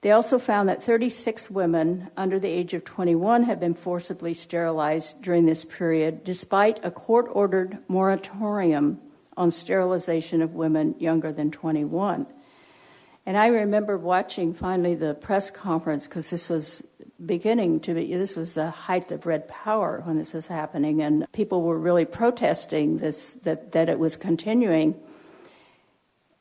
[0.01, 5.21] They also found that 36 women under the age of 21 had been forcibly sterilized
[5.21, 9.01] during this period, despite a court ordered moratorium
[9.35, 12.27] on sterilization of women younger than 21.
[13.25, 16.81] And I remember watching finally the press conference because this was
[17.23, 21.25] beginning to be, this was the height of red power when this was happening, and
[21.31, 24.95] people were really protesting this, that, that it was continuing.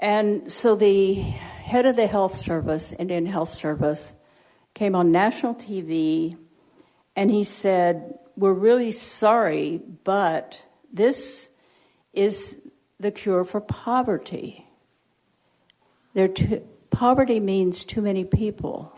[0.00, 4.14] And so the head of the health service, Indian Health Service,
[4.74, 6.36] came on national TV
[7.16, 10.62] and he said, We're really sorry, but
[10.92, 11.48] this
[12.12, 12.60] is
[13.00, 14.66] the cure for poverty.
[16.14, 18.97] Too, poverty means too many people.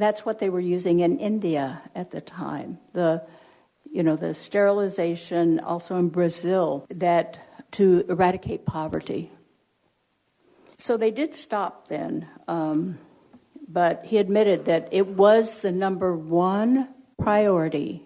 [0.00, 2.78] That's what they were using in India at the time.
[2.94, 3.22] The,
[3.92, 7.38] you know, the sterilization also in Brazil that
[7.72, 9.30] to eradicate poverty.
[10.78, 12.98] So they did stop then, um,
[13.68, 16.88] but he admitted that it was the number one
[17.18, 18.02] priority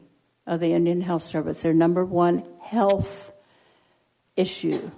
[0.46, 1.62] of the Indian Health Service.
[1.62, 3.32] Their number one health
[4.36, 4.90] issue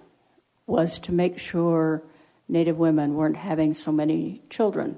[0.67, 2.03] was to make sure
[2.49, 4.97] Native women weren't having so many children.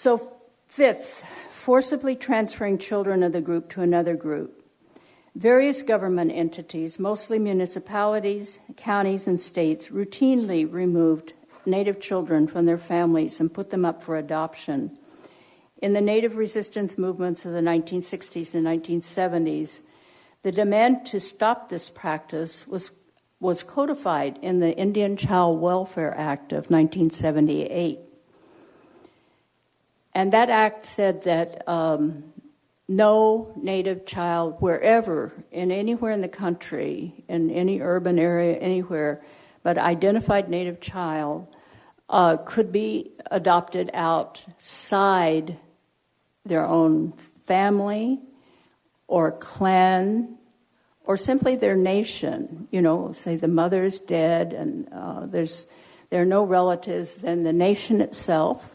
[0.00, 0.32] So,
[0.68, 4.62] fifth, forcibly transferring children of the group to another group.
[5.34, 11.32] Various government entities, mostly municipalities, counties, and states, routinely removed
[11.66, 14.96] Native children from their families and put them up for adoption.
[15.82, 19.80] In the Native resistance movements of the 1960s and 1970s,
[20.44, 22.92] the demand to stop this practice was,
[23.40, 27.98] was codified in the Indian Child Welfare Act of 1978.
[30.18, 32.24] And that act said that um,
[32.88, 39.22] no native child, wherever, in anywhere in the country, in any urban area, anywhere,
[39.62, 41.46] but identified native child,
[42.08, 45.56] uh, could be adopted outside
[46.44, 47.12] their own
[47.46, 48.18] family
[49.06, 50.36] or clan
[51.04, 52.66] or simply their nation.
[52.72, 55.66] You know, say the mother's dead and uh, there's
[56.10, 58.74] there are no relatives, then the nation itself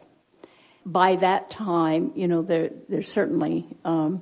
[0.86, 4.22] by that time, you know, there, there's certainly um,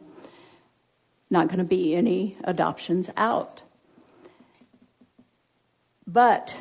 [1.29, 3.63] not going to be any adoptions out.
[6.05, 6.57] But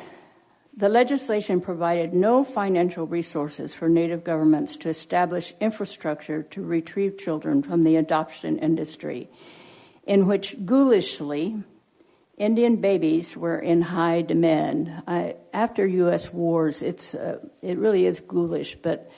[0.75, 7.61] the legislation provided no financial resources for Native governments to establish infrastructure to retrieve children
[7.61, 9.29] from the adoption industry,
[10.05, 11.63] in which ghoulishly
[12.37, 15.03] Indian babies were in high demand.
[15.05, 16.33] I, after U.S.
[16.33, 19.11] wars, it's, uh, it really is ghoulish, but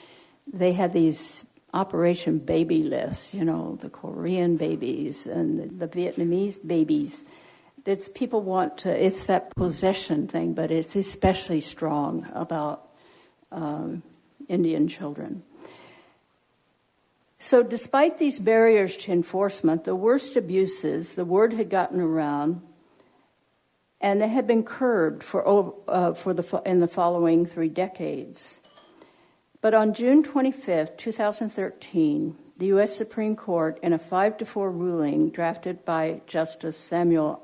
[0.52, 7.24] they had these Operation Baby lists, you know, the Korean babies and the, Vietnamese babies.
[7.86, 12.88] It's people want to, it's that possession thing, but it's especially strong about
[13.52, 14.04] um,
[14.48, 15.44] Indian children.
[17.40, 22.62] So, despite these barriers to enforcement, the worst abuses, the word had gotten around,
[24.00, 25.46] and they had been curbed for,
[25.88, 28.60] uh, for the, in the following three decades.
[29.64, 32.98] But on June 25, 2013, the U.S.
[32.98, 37.42] Supreme Court, in a 5 to 4 ruling drafted by Justice Samuel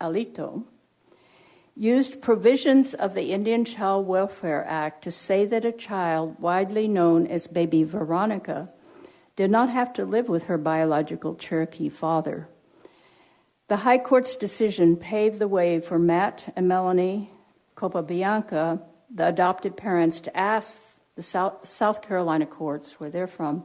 [0.00, 0.64] Alito,
[1.76, 7.28] used provisions of the Indian Child Welfare Act to say that a child widely known
[7.28, 8.68] as baby Veronica
[9.36, 12.48] did not have to live with her biological Cherokee father.
[13.68, 17.30] The High Court's decision paved the way for Matt and Melanie
[17.76, 18.82] Capobianco,
[19.14, 20.82] the adopted parents, to ask
[21.16, 23.64] the South, Carolina courts, where they're from,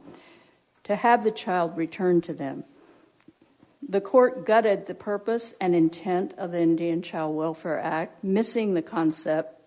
[0.84, 2.64] to have the child returned to them.
[3.86, 8.82] The court gutted the purpose and intent of the Indian Child Welfare Act, missing the
[8.82, 9.60] concept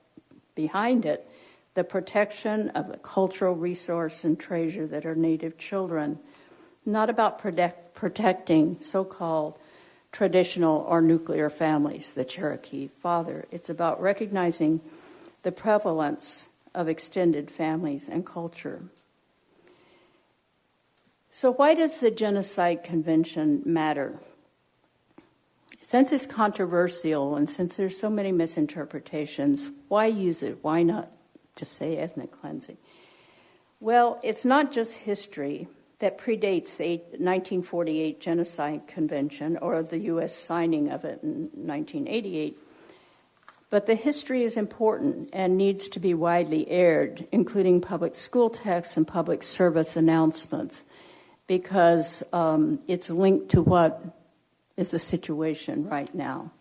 [0.56, 1.30] behind it
[1.76, 6.18] the protection of the cultural resource and treasure that are Native children,
[6.86, 9.60] not about protect, protecting so called
[10.12, 13.46] traditional or nuclear families, the Cherokee father.
[13.52, 14.80] It's about recognizing
[15.44, 18.84] the prevalence of extended families and culture.
[21.32, 24.20] So, why does the Genocide Convention matter?
[25.82, 30.60] Since it's controversial and since there's so many misinterpretations, why use it?
[30.62, 31.12] Why not
[31.56, 32.78] just say ethnic cleansing?
[33.80, 35.68] Well, it's not just history
[36.00, 40.34] that predates the 1948 Genocide Convention or the U.S.
[40.36, 42.58] signing of it in 1988.
[43.76, 48.96] But the history is important and needs to be widely aired, including public school texts
[48.96, 50.86] and public service announcements
[51.46, 54.02] because um, it's linked to what
[54.78, 56.52] is the situation right now.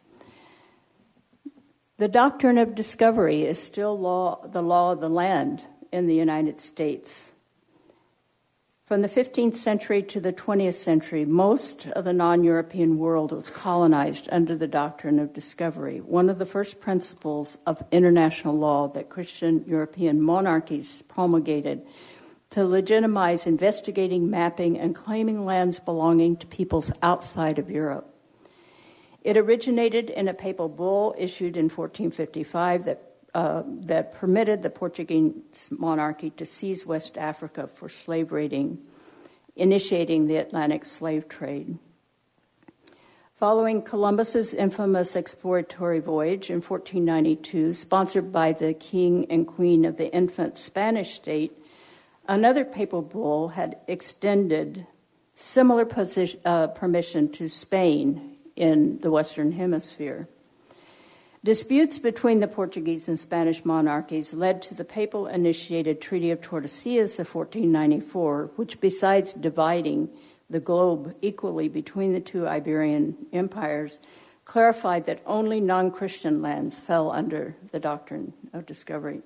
[1.99, 6.61] The doctrine of discovery is still law, the law of the land in the United
[6.61, 7.31] States.
[8.87, 13.49] From the 15th century to the 20th century, most of the non European world was
[13.49, 19.09] colonized under the doctrine of discovery, one of the first principles of international law that
[19.09, 21.81] Christian European monarchies promulgated
[22.51, 28.15] to legitimize investigating, mapping, and claiming lands belonging to peoples outside of Europe.
[29.23, 35.69] It originated in a papal bull issued in 1455 that, uh, that permitted the Portuguese
[35.71, 38.79] monarchy to seize West Africa for slave raiding,
[39.57, 41.79] initiating the Atlantic slave trade.
[43.35, 50.13] Following Columbus's infamous exploratory voyage in 1492, sponsored by the king and queen of the
[50.15, 51.53] infant Spanish state,
[52.27, 54.87] Another papal bull had extended
[55.35, 55.87] similar
[56.45, 60.29] uh, permission to Spain in the Western Hemisphere.
[61.45, 67.19] Disputes between the Portuguese and Spanish monarchies led to the papal initiated Treaty of Tordesillas
[67.19, 70.09] of 1494, which, besides dividing
[70.49, 73.99] the globe equally between the two Iberian empires,
[74.47, 79.21] clarified that only non Christian lands fell under the doctrine of discovery.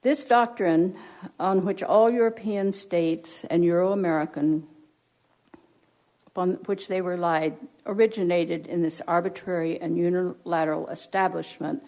[0.00, 0.96] This doctrine,
[1.38, 4.66] on which all European states and Euro American,
[6.32, 7.56] upon which they relied,
[7.86, 11.82] originated in this arbitrary and unilateral establishment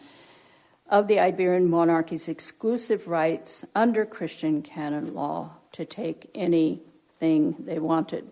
[0.89, 8.31] of the Iberian monarchy's exclusive rights under Christian canon law to take anything they wanted.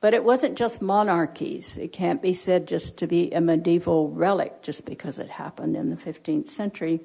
[0.00, 1.76] But it wasn't just monarchies.
[1.76, 5.90] It can't be said just to be a medieval relic just because it happened in
[5.90, 7.00] the 15th century.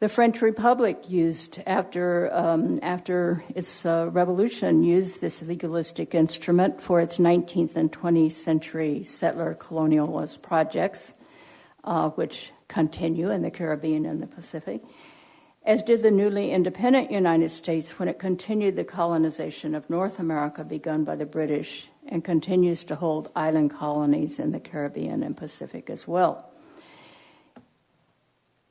[0.00, 7.02] The French Republic used, after, um, after its uh, revolution, used this legalistic instrument for
[7.02, 11.12] its 19th and 20th century settler colonialist projects,
[11.84, 14.80] uh, which continue in the Caribbean and the Pacific,
[15.66, 20.64] as did the newly independent United States when it continued the colonization of North America
[20.64, 25.90] begun by the British and continues to hold island colonies in the Caribbean and Pacific
[25.90, 26.49] as well.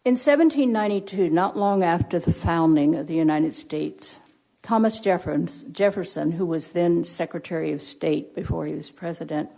[0.06, 4.20] In 1792, not long after the founding of the United States,
[4.62, 9.50] Thomas Jefferson, who was then Secretary of State before he was president,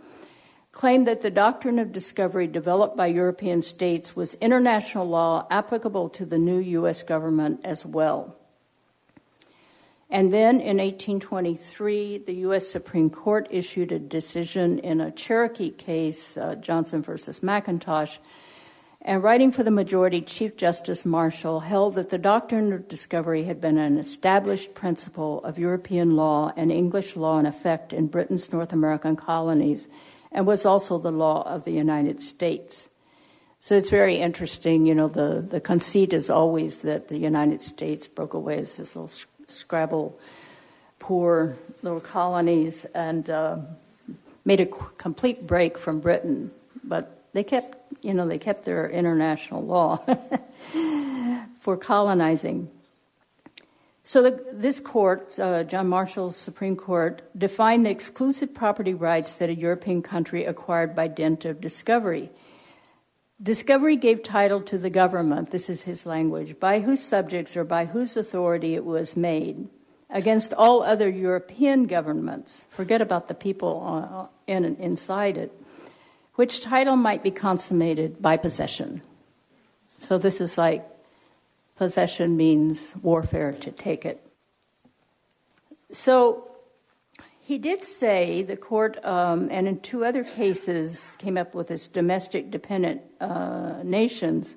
[0.72, 6.26] claimed that the doctrine of discovery developed by European states was international law applicable to
[6.26, 7.04] the new U.S.
[7.04, 8.36] government as well.
[10.10, 12.66] And then in 1823, the U.S.
[12.66, 18.18] Supreme Court issued a decision in a Cherokee case, uh, Johnson versus McIntosh,
[19.04, 23.60] and writing for the majority, Chief Justice Marshall held that the doctrine of discovery had
[23.60, 28.72] been an established principle of European law and English law in effect in Britain's North
[28.72, 29.88] American colonies
[30.30, 32.90] and was also the law of the United States.
[33.58, 34.86] So it's very interesting.
[34.86, 38.94] You know, the, the conceit is always that the United States broke away as this
[38.94, 39.10] little
[39.48, 40.16] scrabble,
[41.00, 43.56] poor little colonies and uh,
[44.44, 46.52] made a complete break from Britain.
[46.84, 49.98] But they kept you know, they kept their international law
[51.60, 52.70] for colonizing.
[54.04, 59.48] So the, this court, uh, John Marshall's Supreme Court, defined the exclusive property rights that
[59.48, 62.30] a European country acquired by dint of discovery.
[63.40, 67.86] Discovery gave title to the government, this is his language, by whose subjects or by
[67.86, 69.68] whose authority it was made,
[70.10, 75.52] against all other European governments, forget about the people uh, in, inside it,
[76.34, 79.02] which title might be consummated by possession.
[79.98, 80.84] So this is like
[81.76, 84.24] possession means warfare to take it.
[85.90, 86.48] So
[87.40, 91.86] he did say the court, um, and in two other cases, came up with this
[91.86, 94.56] domestic dependent uh, nations.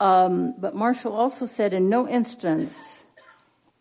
[0.00, 3.04] Um, but Marshall also said in no instance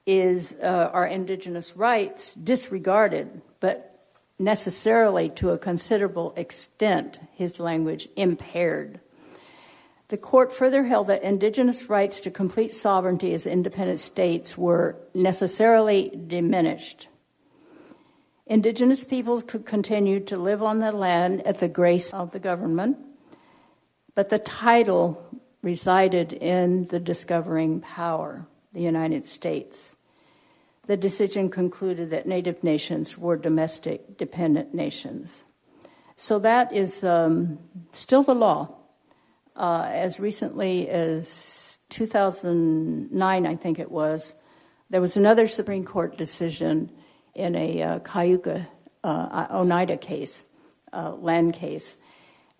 [0.05, 3.92] is uh, our indigenous rights disregarded, but
[4.39, 8.99] necessarily to a considerable extent, his language impaired.
[10.09, 16.11] The court further held that indigenous rights to complete sovereignty as independent states were necessarily
[16.27, 17.07] diminished.
[18.45, 22.97] Indigenous peoples could continue to live on the land at the grace of the government,
[24.15, 25.23] but the title
[25.61, 29.95] resided in the discovering power, the United States.
[30.85, 35.45] The decision concluded that Native nations were domestic dependent nations.
[36.15, 37.59] So that is um,
[37.91, 38.75] still the law
[39.55, 44.35] uh, as recently as 2009, I think it was,
[44.89, 46.91] there was another Supreme Court decision
[47.35, 48.67] in a uh, Cayuga
[49.03, 50.45] uh, Oneida case,
[50.91, 51.97] uh, land case,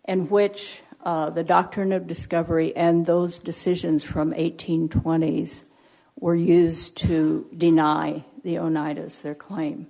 [0.05, 5.63] in which uh, the doctrine of discovery and those decisions from 1820s
[6.19, 9.87] were used to deny the Oneidas their claim.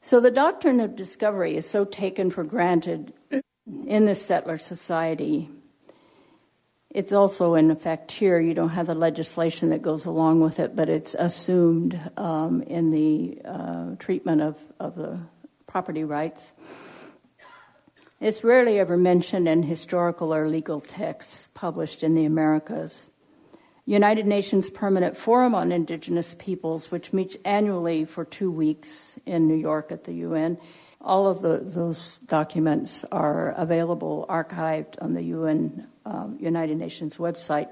[0.00, 3.12] So the doctrine of discovery is so taken for granted
[3.86, 5.48] in this settler society.
[6.90, 8.40] It's also in effect here.
[8.40, 12.90] You don't have the legislation that goes along with it, but it's assumed um, in
[12.90, 15.20] the uh, treatment of, of the
[15.66, 16.52] property rights.
[18.20, 23.08] It's rarely ever mentioned in historical or legal texts published in the Americas.
[23.84, 29.56] United Nations Permanent Forum on Indigenous Peoples, which meets annually for two weeks in New
[29.56, 30.58] York at the UN,
[31.00, 37.68] all of the, those documents are available, archived on the UN, um, United Nations website.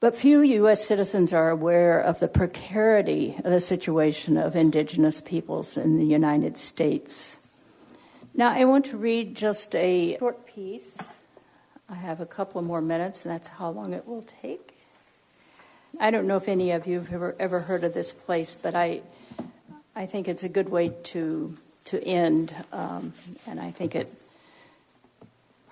[0.00, 0.86] But few U.S.
[0.86, 6.56] citizens are aware of the precarity of the situation of indigenous peoples in the United
[6.56, 7.36] States.
[8.32, 10.96] Now, I want to read just a short piece.
[11.90, 14.74] I have a couple more minutes, and that's how long it will take.
[15.98, 18.74] I don't know if any of you have ever, ever heard of this place, but
[18.74, 19.00] I
[19.96, 23.14] I think it's a good way to to end, um,
[23.46, 24.12] and I think it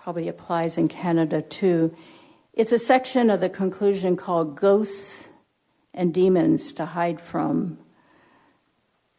[0.02, 1.94] probably applies in Canada too.
[2.54, 5.28] It's a section of the conclusion called "Ghosts
[5.92, 7.78] and Demons to Hide From."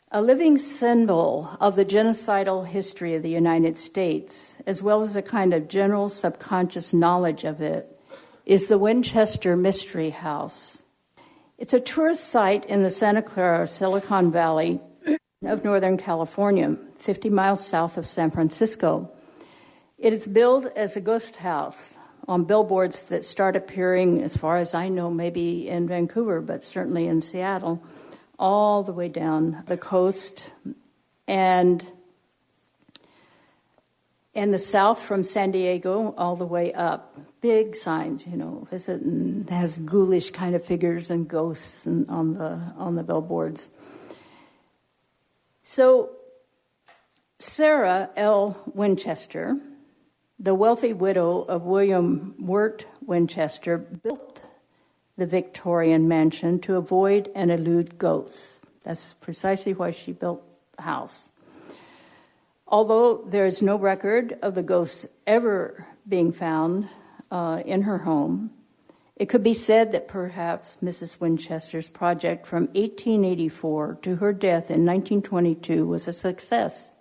[0.10, 5.22] A living symbol of the genocidal history of the United States, as well as a
[5.22, 8.00] kind of general subconscious knowledge of it,
[8.46, 10.82] is the Winchester Mystery House.
[11.58, 14.80] It's a tourist site in the Santa Clara Silicon Valley
[15.44, 19.12] of Northern California, 50 miles south of San Francisco.
[19.98, 21.96] It is billed as a ghost house
[22.30, 27.08] on billboards that start appearing, as far as I know, maybe in Vancouver, but certainly
[27.08, 27.84] in Seattle,
[28.38, 30.52] all the way down the coast.
[31.28, 31.86] And
[34.38, 37.20] in the south from San Diego all the way up.
[37.42, 42.36] Big signs, you know, visit and has ghoulish kind of figures and ghosts and on
[42.36, 43.70] the on the billboards.
[45.64, 46.12] So,
[47.40, 48.62] Sarah L.
[48.76, 49.58] Winchester,
[50.40, 54.27] the wealthy widow of William Wirt Winchester, built
[55.18, 58.64] the Victorian mansion to avoid and elude ghosts.
[58.84, 60.44] That's precisely why she built
[60.76, 61.30] the house.
[62.68, 66.88] Although there is no record of the ghosts ever being found
[67.32, 68.52] uh, in her home,
[69.16, 71.20] it could be said that perhaps Mrs.
[71.20, 76.94] Winchester's project from 1884 to her death in 1922 was a success.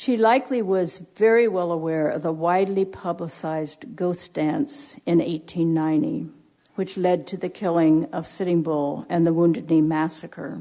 [0.00, 6.28] She likely was very well aware of the widely publicized ghost dance in 1890,
[6.76, 10.60] which led to the killing of Sitting Bull and the Wounded Knee Massacre.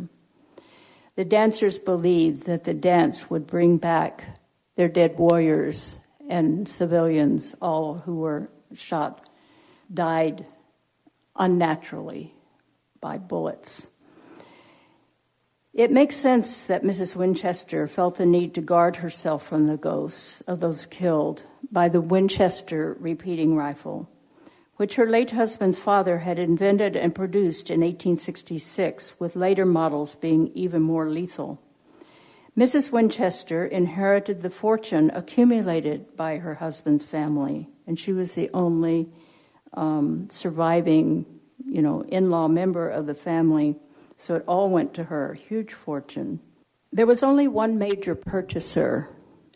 [1.16, 4.40] The dancers believed that the dance would bring back
[4.74, 9.24] their dead warriors and civilians, all who were shot
[9.94, 10.48] died
[11.36, 12.34] unnaturally
[13.00, 13.88] by bullets.
[15.78, 17.16] It makes sense that Mrs.
[17.16, 22.02] Winchester felt the need to guard herself from the ghosts of those killed by the
[22.02, 24.10] Winchester repeating rifle,
[24.78, 30.48] which her late husband's father had invented and produced in 1866, with later models being
[30.56, 31.62] even more lethal.
[32.58, 32.92] Mrs.
[32.92, 39.10] Winchester inherited the fortune accumulated by her husband's family, and she was the only
[39.76, 41.24] um, surviving,
[41.68, 43.76] you know, in-law member of the family.
[44.18, 46.39] So it all went to her, huge fortune.
[46.91, 49.09] There was only one major purchaser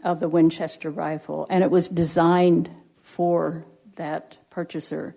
[0.03, 2.69] of the Winchester rifle, and it was designed
[3.01, 5.15] for that purchaser,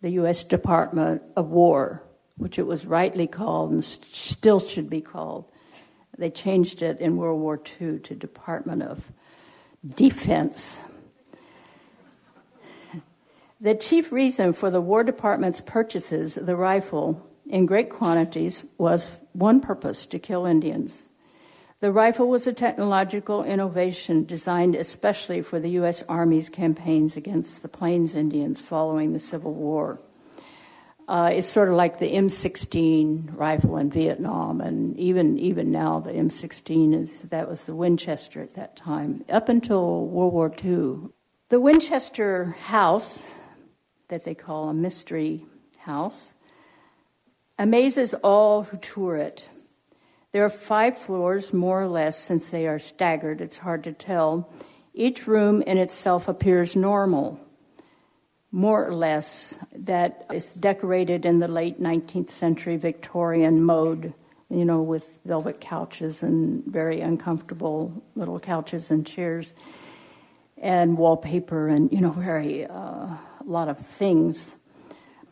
[0.00, 0.44] the U.S.
[0.44, 2.02] Department of War,
[2.36, 5.44] which it was rightly called and still should be called.
[6.16, 9.10] They changed it in World War II to Department of
[9.84, 10.82] Defense.
[13.60, 19.10] The chief reason for the War Department's purchases of the rifle in great quantities was
[19.32, 21.08] one purpose to kill Indians.
[21.80, 26.02] The rifle was a technological innovation designed especially for the U.S.
[26.08, 30.00] Army's campaigns against the Plains Indians following the Civil War.
[31.06, 36.12] Uh, it's sort of like the M16 rifle in Vietnam, and even even now the
[36.12, 39.22] M16 is that was the Winchester at that time.
[39.28, 41.10] Up until World War II,
[41.50, 43.30] the Winchester House,
[44.08, 45.44] that they call a mystery
[45.76, 46.33] house,
[47.58, 49.48] amazes all who tour it.
[50.32, 54.50] There are five floors, more or less, since they are staggered, it's hard to tell.
[54.92, 57.40] Each room in itself appears normal,
[58.50, 64.12] more or less, that is decorated in the late 19th century Victorian mode,
[64.50, 69.54] you know, with velvet couches and very uncomfortable little couches and chairs
[70.58, 74.54] and wallpaper and, you know, very, uh, a lot of things.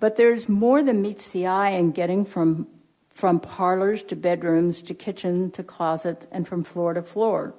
[0.03, 2.67] But there's more than meets the eye in getting from
[3.11, 7.55] from parlors to bedrooms to kitchen to closets and from floor to floor.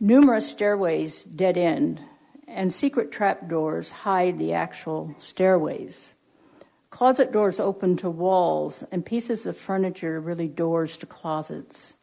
[0.00, 2.00] Numerous stairways dead end,
[2.46, 6.14] and secret trap doors hide the actual stairways.
[6.88, 11.96] Closet doors open to walls, and pieces of furniture really doors to closets.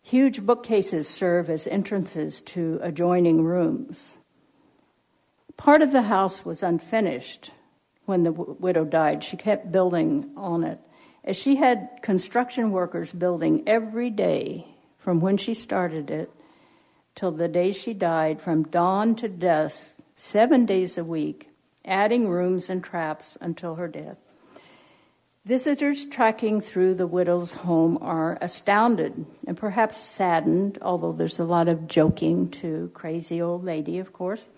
[0.00, 4.16] Huge bookcases serve as entrances to adjoining rooms.
[5.58, 7.50] Part of the house was unfinished
[8.12, 9.24] when the w- widow died.
[9.24, 10.78] She kept building on it
[11.24, 14.66] as she had construction workers building every day
[14.98, 16.30] from when she started it
[17.14, 21.48] till the day she died, from dawn to dusk, seven days a week,
[21.86, 24.18] adding rooms and traps until her death.
[25.46, 31.66] Visitors tracking through the widow's home are astounded and perhaps saddened, although there's a lot
[31.66, 34.50] of joking to crazy old lady, of course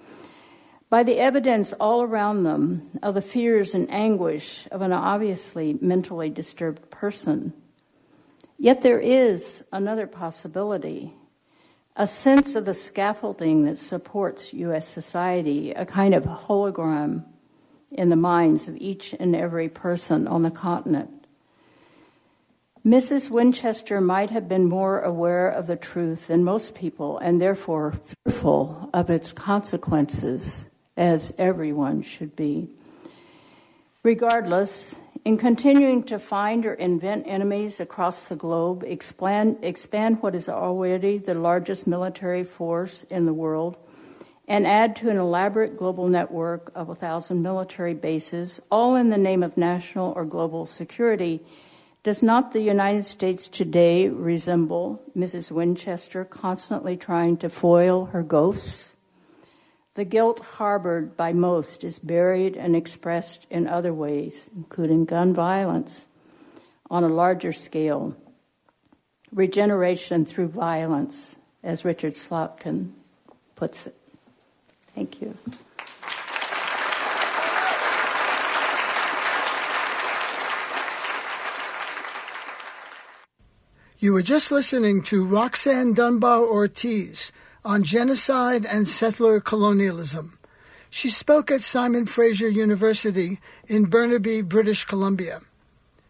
[0.90, 6.30] by the evidence all around them of the fears and anguish of an obviously mentally
[6.30, 7.52] disturbed person.
[8.58, 11.14] Yet there is another possibility
[11.96, 14.88] a sense of the scaffolding that supports U.S.
[14.88, 17.24] society, a kind of hologram
[17.92, 21.10] in the minds of each and every person on the continent.
[22.84, 23.30] Mrs.
[23.30, 27.94] Winchester might have been more aware of the truth than most people and therefore
[28.26, 32.68] fearful of its consequences as everyone should be.
[34.02, 40.48] Regardless, in continuing to find or invent enemies across the globe, expand, expand what is
[40.48, 43.78] already the largest military force in the world,
[44.46, 49.16] and add to an elaborate global network of a thousand military bases, all in the
[49.16, 51.40] name of national or global security,
[52.02, 55.50] does not the United States today resemble Mrs.
[55.50, 58.93] Winchester constantly trying to foil her ghosts?
[59.94, 66.08] The guilt harbored by most is buried and expressed in other ways, including gun violence
[66.90, 68.16] on a larger scale,
[69.32, 72.90] regeneration through violence, as Richard Slotkin
[73.54, 73.94] puts it.
[74.96, 75.34] Thank you.
[83.98, 87.32] You were just listening to Roxanne Dunbar Ortiz
[87.64, 90.38] on genocide and settler colonialism.
[90.90, 95.40] She spoke at Simon Fraser University in Burnaby, British Columbia.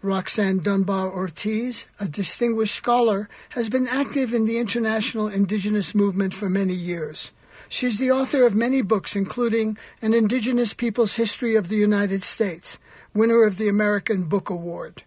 [0.03, 6.51] Roxanne Dunbar Ortiz, a distinguished scholar, has been active in the international indigenous movement for
[6.51, 7.33] many years.
[7.71, 12.79] She's the author of many books, including An Indigenous People's History of the United States,
[13.15, 15.05] winner of the American Book Award.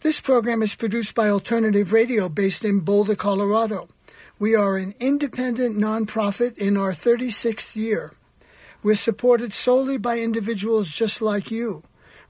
[0.00, 3.88] This program is produced by Alternative Radio based in Boulder, Colorado.
[4.38, 8.12] We are an independent nonprofit in our 36th year.
[8.82, 11.84] We're supported solely by individuals just like you.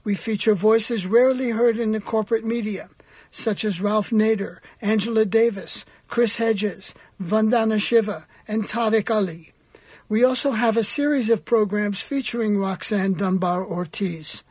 [0.05, 2.87] We feature voices rarely heard in the corporate media,
[3.29, 9.51] such as Ralph Nader, Angela Davis, Chris Hedges, Vandana Shiva, and Tariq Ali.
[10.07, 14.45] We also have a series of programs featuring Roxanne Dunbar Ortiz.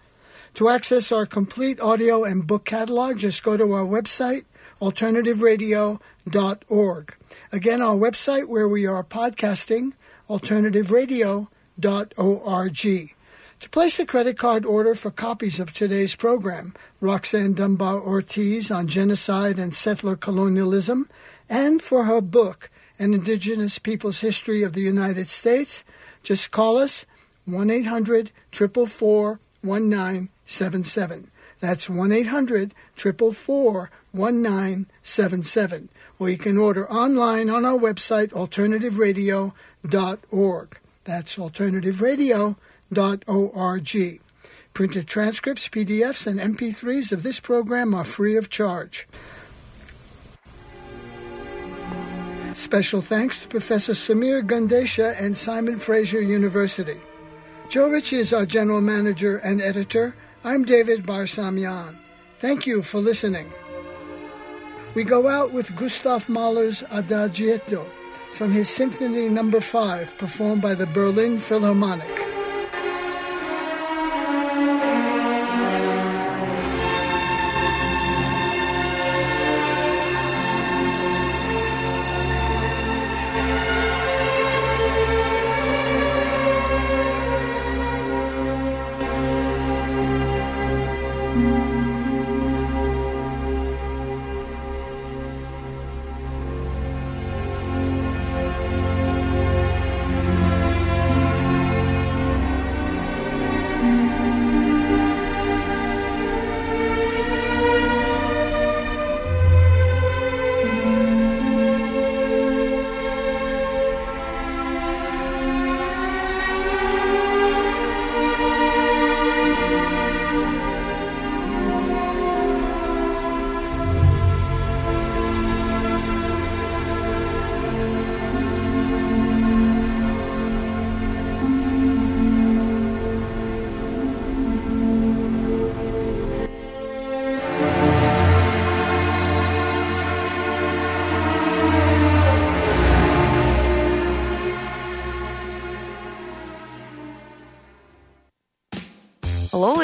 [0.56, 4.44] To access our complete audio and book catalog, just go to our website,
[4.80, 7.16] alternativeradio.org.
[7.52, 9.92] Again, our website where we are podcasting,
[10.28, 13.14] alternativeradio.org.
[13.58, 18.86] To place a credit card order for copies of today's program, Roxanne Dunbar Ortiz on
[18.86, 21.08] genocide and settler colonialism,
[21.48, 22.68] and for her book,
[22.98, 25.84] An Indigenous People's History of the United States,
[26.22, 27.06] just call us
[27.46, 31.30] 1 800 444 1977.
[31.60, 35.88] That's 1 800 444 1977.
[36.18, 40.78] Or you can order online on our website, alternativeradio.org.
[41.04, 44.20] That's alternativeradio.org.
[44.74, 49.08] Printed transcripts, PDFs, and MP3s of this program are free of charge.
[52.52, 57.00] Special thanks to Professor Samir Gandesha and Simon Fraser University.
[57.68, 60.14] Joe Ritchie is our general manager and editor.
[60.46, 61.96] I'm David Barsamian.
[62.38, 63.52] Thank you for listening.
[64.94, 67.84] We go out with Gustav Mahler's Adagietto
[68.32, 69.60] from his Symphony Number no.
[69.60, 72.35] 5 performed by the Berlin Philharmonic.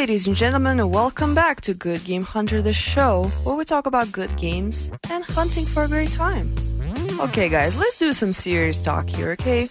[0.02, 4.10] Ladies and gentlemen, welcome back to Good Game Hunter, the show where we talk about
[4.10, 6.52] good games and hunting for a great time.
[7.20, 9.68] Okay, guys, let's do some serious talk here, okay?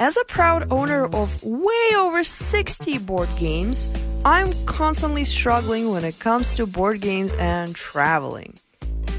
[0.00, 3.88] As a proud owner of way over 60 board games,
[4.24, 8.58] I'm constantly struggling when it comes to board games and traveling.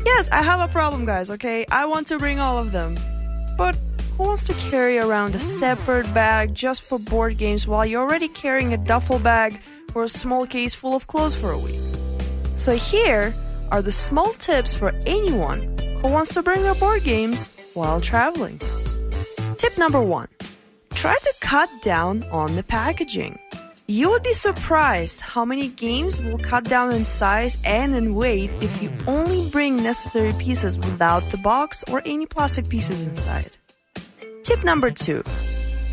[0.06, 1.66] Yes, I have a problem, guys, okay?
[1.72, 2.98] I want to bring all of them.
[3.58, 3.78] But
[4.18, 8.28] who wants to carry around a separate bag just for board games while you're already
[8.28, 9.62] carrying a duffel bag
[9.96, 11.80] or a small case full of clothes for a week.
[12.56, 13.34] So here
[13.72, 18.60] are the small tips for anyone who wants to bring their board games while traveling.
[19.58, 20.28] Tip number one
[20.92, 23.40] try to cut down on the packaging.
[23.88, 28.50] You would be surprised how many games will cut down in size and in weight
[28.62, 33.52] if you only bring necessary pieces without the box or any plastic pieces inside.
[34.44, 35.24] Tip number two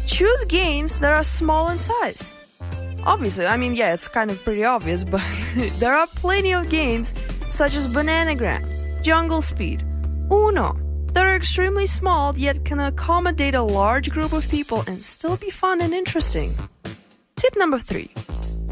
[0.06, 2.34] choose games that are small in size.
[3.08, 5.22] Obviously, I mean, yeah, it's kind of pretty obvious, but
[5.78, 7.14] there are plenty of games
[7.48, 9.82] such as Bananagrams, Jungle Speed,
[10.30, 10.78] Uno,
[11.14, 15.48] that are extremely small yet can accommodate a large group of people and still be
[15.48, 16.54] fun and interesting.
[17.34, 18.10] Tip number three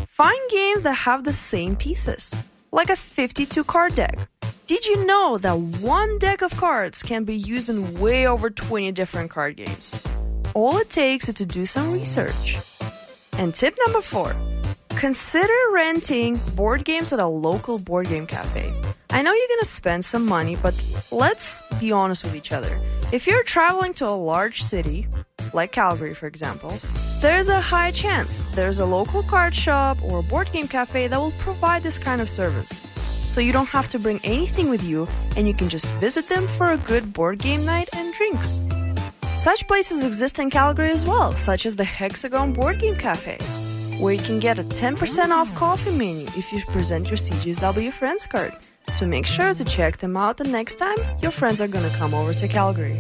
[0.07, 2.35] find games that have the same pieces,
[2.73, 4.19] like a 52 card deck.
[4.67, 8.93] Did you know that one deck of cards can be used in way over 20
[8.93, 9.99] different card games?
[10.53, 12.76] All it takes is to do some research.
[13.39, 14.35] And tip number four
[14.99, 18.73] consider renting board games at a local board game cafe.
[19.11, 20.75] I know you're gonna spend some money, but
[21.11, 22.79] let's be honest with each other.
[23.13, 25.07] If you're traveling to a large city,
[25.53, 26.73] like Calgary for example,
[27.21, 31.33] there's a high chance there's a local card shop or board game cafe that will
[31.33, 32.81] provide this kind of service.
[33.35, 35.07] So you don't have to bring anything with you
[35.37, 38.63] and you can just visit them for a good board game night and drinks.
[39.37, 43.37] Such places exist in Calgary as well, such as the Hexagon Board Game Cafe,
[44.01, 48.27] where you can get a 10% off coffee menu if you present your CJSW Friends
[48.27, 48.55] card.
[48.97, 52.15] So make sure to check them out the next time your friends are gonna come
[52.15, 52.97] over to Calgary.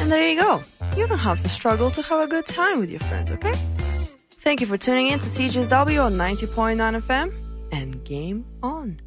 [0.00, 0.62] And there you go.
[0.96, 3.52] You don't have to struggle to have a good time with your friends, okay?
[4.42, 7.32] Thank you for tuning in to CJSW on 90.9 FM
[7.70, 9.00] and game on.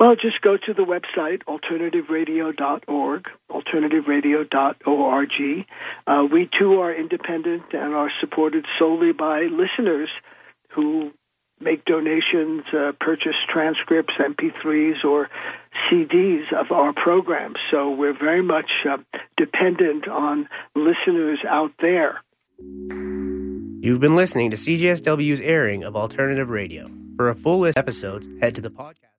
[0.00, 5.66] Well, just go to the website, alternativeradio.org, alternativeradio.org.
[6.06, 10.08] Uh, we too are independent and are supported solely by listeners
[10.74, 11.12] who
[11.60, 15.28] make donations, uh, purchase transcripts, MP3s, or
[15.90, 17.56] CDs of our programs.
[17.70, 18.96] So we're very much uh,
[19.36, 22.20] dependent on listeners out there.
[22.58, 26.86] You've been listening to CJSW's airing of alternative radio.
[27.16, 29.13] For a full list of episodes, head to the podcast.